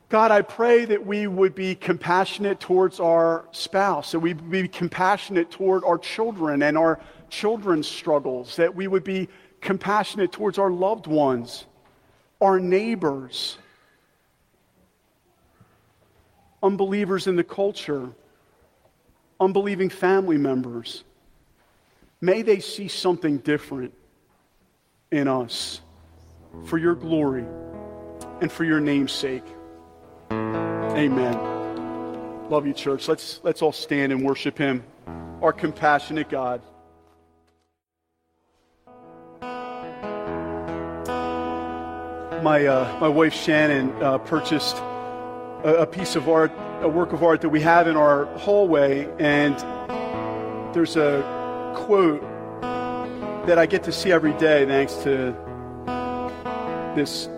God, 0.09 0.31
I 0.31 0.41
pray 0.41 0.85
that 0.85 1.05
we 1.05 1.27
would 1.27 1.55
be 1.55 1.75
compassionate 1.75 2.59
towards 2.59 2.99
our 2.99 3.45
spouse, 3.51 4.11
that 4.11 4.19
we 4.19 4.33
would 4.33 4.51
be 4.51 4.67
compassionate 4.67 5.49
toward 5.49 5.83
our 5.83 5.97
children 5.97 6.61
and 6.61 6.77
our 6.77 6.99
children's 7.29 7.87
struggles, 7.87 8.57
that 8.57 8.75
we 8.75 8.87
would 8.87 9.03
be 9.03 9.29
compassionate 9.61 10.31
towards 10.31 10.59
our 10.59 10.69
loved 10.69 11.07
ones, 11.07 11.65
our 12.39 12.59
neighbors, 12.59 13.57
unbelievers 16.61 17.27
in 17.27 17.35
the 17.35 17.43
culture, 17.43 18.09
unbelieving 19.39 19.89
family 19.89 20.37
members. 20.37 21.03
May 22.25 22.41
they 22.41 22.59
see 22.59 22.87
something 22.87 23.37
different 23.37 23.93
in 25.11 25.27
us 25.27 25.81
for 26.65 26.79
your 26.79 26.95
glory 26.95 27.45
and 28.41 28.51
for 28.51 28.63
your 28.63 28.79
name's 28.79 29.11
sake. 29.11 29.45
Amen. 30.31 31.37
Love 32.49 32.65
you, 32.65 32.73
church. 32.73 33.07
Let's, 33.07 33.41
let's 33.43 33.61
all 33.61 33.71
stand 33.71 34.11
and 34.11 34.25
worship 34.25 34.57
him, 34.57 34.83
our 35.43 35.53
compassionate 35.53 36.27
God. 36.27 36.63
My, 42.41 42.65
uh, 42.65 42.97
my 42.99 43.07
wife 43.07 43.35
Shannon 43.35 43.91
uh, 44.01 44.17
purchased 44.17 44.77
a, 44.77 45.81
a 45.81 45.85
piece 45.85 46.15
of 46.15 46.27
art, 46.27 46.51
a 46.81 46.89
work 46.89 47.13
of 47.13 47.21
art 47.21 47.41
that 47.41 47.49
we 47.49 47.61
have 47.61 47.87
in 47.87 47.95
our 47.95 48.25
hallway, 48.39 49.07
and 49.19 49.55
there's 50.73 50.95
a 50.95 51.34
quote 51.75 52.21
that 53.45 53.59
I 53.59 53.65
get 53.67 53.83
to 53.83 53.91
see 53.91 54.11
every 54.11 54.33
day 54.33 54.65
thanks 54.65 54.95
to 55.03 55.35
this 56.95 57.29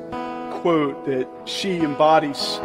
quote 0.62 1.06
that 1.06 1.28
she 1.46 1.80
embodies. 1.80 2.60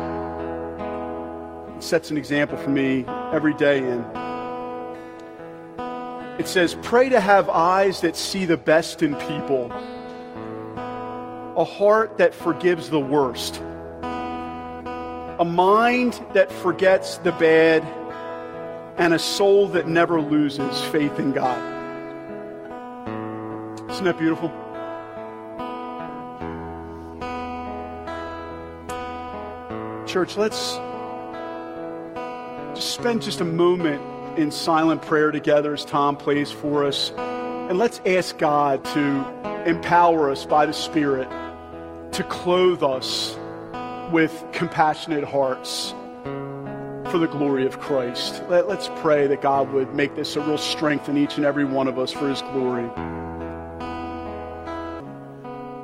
Sets 1.84 2.10
an 2.12 2.16
example 2.16 2.56
for 2.58 2.70
me 2.70 3.04
every 3.32 3.54
day 3.54 3.78
in. 3.78 4.04
It 6.38 6.46
says, 6.46 6.76
Pray 6.82 7.08
to 7.08 7.20
have 7.20 7.48
eyes 7.48 8.00
that 8.02 8.16
see 8.16 8.44
the 8.44 8.56
best 8.56 9.02
in 9.02 9.16
people, 9.16 9.72
a 11.56 11.64
heart 11.64 12.18
that 12.18 12.34
forgives 12.34 12.90
the 12.90 13.00
worst 13.00 13.60
a 15.38 15.44
mind 15.44 16.24
that 16.34 16.52
forgets 16.52 17.16
the 17.18 17.32
bad, 17.32 17.82
and 19.02 19.14
a 19.14 19.18
soul 19.18 19.66
that 19.66 19.88
never 19.88 20.20
loses 20.20 20.80
faith 20.92 21.18
in 21.18 21.32
God. 21.32 21.58
Isn't 23.90 24.04
that 24.04 24.16
beautiful? 24.16 24.48
Church, 30.06 30.36
let's 30.36 30.76
just 32.76 32.94
spend 32.94 33.22
just 33.22 33.40
a 33.40 33.44
moment 33.44 34.38
in 34.38 34.52
silent 34.52 35.02
prayer 35.02 35.32
together 35.32 35.74
as 35.74 35.84
Tom 35.84 36.16
plays 36.16 36.52
for 36.52 36.84
us. 36.84 37.10
And 37.10 37.78
let's 37.78 38.00
ask 38.06 38.38
God 38.38 38.84
to 38.84 39.64
empower 39.66 40.30
us 40.30 40.46
by 40.46 40.64
the 40.64 40.72
Spirit 40.72 41.28
to 42.12 42.22
clothe 42.22 42.84
us 42.84 43.36
with 44.12 44.44
compassionate 44.52 45.24
hearts 45.24 45.92
for 47.12 47.18
the 47.18 47.28
glory 47.28 47.66
of 47.66 47.78
Christ. 47.78 48.42
Let, 48.48 48.64
us 48.70 48.88
pray 49.02 49.26
that 49.26 49.42
God 49.42 49.70
would 49.74 49.94
make 49.94 50.16
this 50.16 50.34
a 50.36 50.40
real 50.40 50.56
strength 50.56 51.10
in 51.10 51.18
each 51.18 51.36
and 51.36 51.44
every 51.44 51.66
one 51.66 51.86
of 51.86 51.98
us 51.98 52.10
for 52.10 52.26
His 52.26 52.40
glory. 52.40 52.88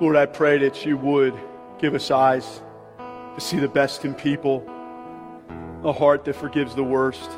Lord, 0.01 0.17
I 0.17 0.25
pray 0.25 0.57
that 0.57 0.87
you 0.87 0.97
would 0.97 1.35
give 1.79 1.95
us 1.95 2.11
eyes 2.11 2.63
to 2.97 3.41
see 3.43 3.59
the 3.59 3.69
best 3.69 4.07
in 4.07 4.15
people, 4.15 4.65
a 5.85 5.93
heart 5.93 6.25
that 6.25 6.35
forgives 6.35 6.75
the 6.75 6.83
worst, 6.83 7.31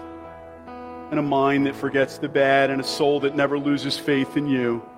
and 1.11 1.19
a 1.19 1.23
mind 1.23 1.67
that 1.67 1.75
forgets 1.75 2.19
the 2.19 2.29
bad, 2.29 2.71
and 2.71 2.81
a 2.81 2.85
soul 2.85 3.19
that 3.19 3.35
never 3.35 3.59
loses 3.59 3.99
faith 3.99 4.37
in 4.37 4.47
you. 4.47 4.89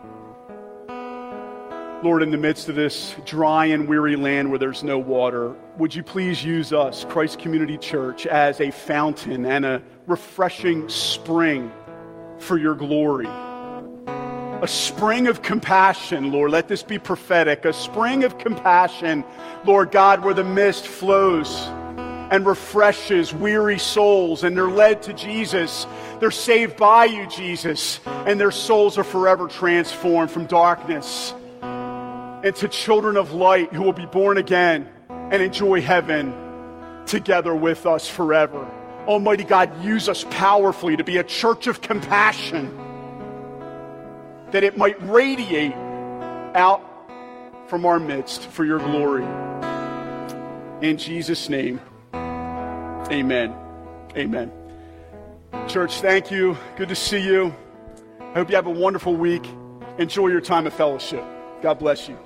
Lord, 2.03 2.25
in 2.25 2.33
the 2.33 2.37
midst 2.37 2.69
of 2.69 2.75
this 2.75 3.15
dry 3.25 3.67
and 3.67 3.87
weary 3.87 4.17
land 4.17 4.51
where 4.51 4.59
there's 4.59 4.83
no 4.83 4.99
water, 4.99 5.55
would 5.79 5.95
you 5.95 6.03
please 6.03 6.45
use 6.45 6.73
us, 6.73 7.05
Christ 7.09 7.39
Community 7.39 7.79
Church, 7.79 8.27
as 8.27 8.61
a 8.61 8.73
fountain 8.73 9.47
and 9.47 9.65
a 9.65 9.81
refreshing 10.09 10.89
spring 10.89 11.71
for 12.41 12.59
your 12.59 12.75
glory? 12.75 13.29
A 13.29 14.67
spring 14.67 15.29
of 15.29 15.43
compassion, 15.43 16.33
Lord. 16.33 16.51
Let 16.51 16.67
this 16.67 16.83
be 16.83 16.99
prophetic. 16.99 17.65
A 17.65 17.73
spring 17.73 18.25
of 18.25 18.37
compassion, 18.37 19.23
Lord 19.65 19.93
God, 19.93 20.25
where 20.25 20.35
the 20.35 20.43
mist 20.43 20.85
flows 20.85 21.57
and 22.33 22.45
refreshes 22.45 23.33
weary 23.33 23.79
souls, 23.79 24.43
and 24.43 24.57
they're 24.57 24.67
led 24.67 25.05
to 25.05 25.13
Jesus. 25.13 25.87
They're 26.19 26.33
saved 26.33 26.77
by 26.77 27.05
you, 27.05 27.29
Jesus, 27.29 28.01
and 28.07 28.41
their 28.41 28.51
souls 28.51 28.99
are 28.99 29.05
forever 29.05 29.47
transformed 29.47 30.33
from 30.33 30.47
darkness 30.47 31.33
into 32.43 32.69
children 32.69 33.17
of 33.17 33.33
light 33.33 33.73
who 33.73 33.83
will 33.83 33.93
be 33.93 34.07
born 34.07 34.39
again 34.39 34.89
and 35.09 35.43
enjoy 35.43 35.81
heaven 35.81 36.35
together 37.07 37.55
with 37.55 37.87
us 37.87 38.09
forever. 38.09 38.69
Almighty 39.07 39.45
God, 39.45 39.85
use 39.85 40.09
us 40.09 40.25
powerfully 40.31 40.97
to 40.97 41.05
be 41.05 41.19
a 41.19 41.25
church 41.25 41.67
of 41.67 41.81
compassion, 41.81 42.77
that 44.51 44.63
it 44.63 44.77
might 44.77 44.97
radiate 45.03 45.75
out 46.55 46.83
from 47.67 47.87
our 47.87 47.99
midst 47.99 48.47
for 48.49 48.65
your 48.65 48.79
glory. 48.79 49.25
In 50.83 50.97
Jesus' 50.97 51.49
name. 51.49 51.81
Amen. 52.15 53.55
Amen. 54.17 54.53
Church, 55.69 56.01
thank 56.01 56.31
you. 56.31 56.57
Good 56.77 56.89
to 56.89 56.97
see 56.97 57.21
you. 57.21 57.55
I 58.21 58.35
hope 58.35 58.51
you 58.51 58.57
have 58.57 58.67
a 58.67 58.71
wonderful 58.71 59.17
week. 59.17 59.45
Enjoy 59.99 60.29
your 60.29 60.41
time 60.41 60.67
of 60.67 60.73
fellowship. 60.73 61.25
God 61.63 61.79
bless 61.79 62.09
you. 62.09 62.19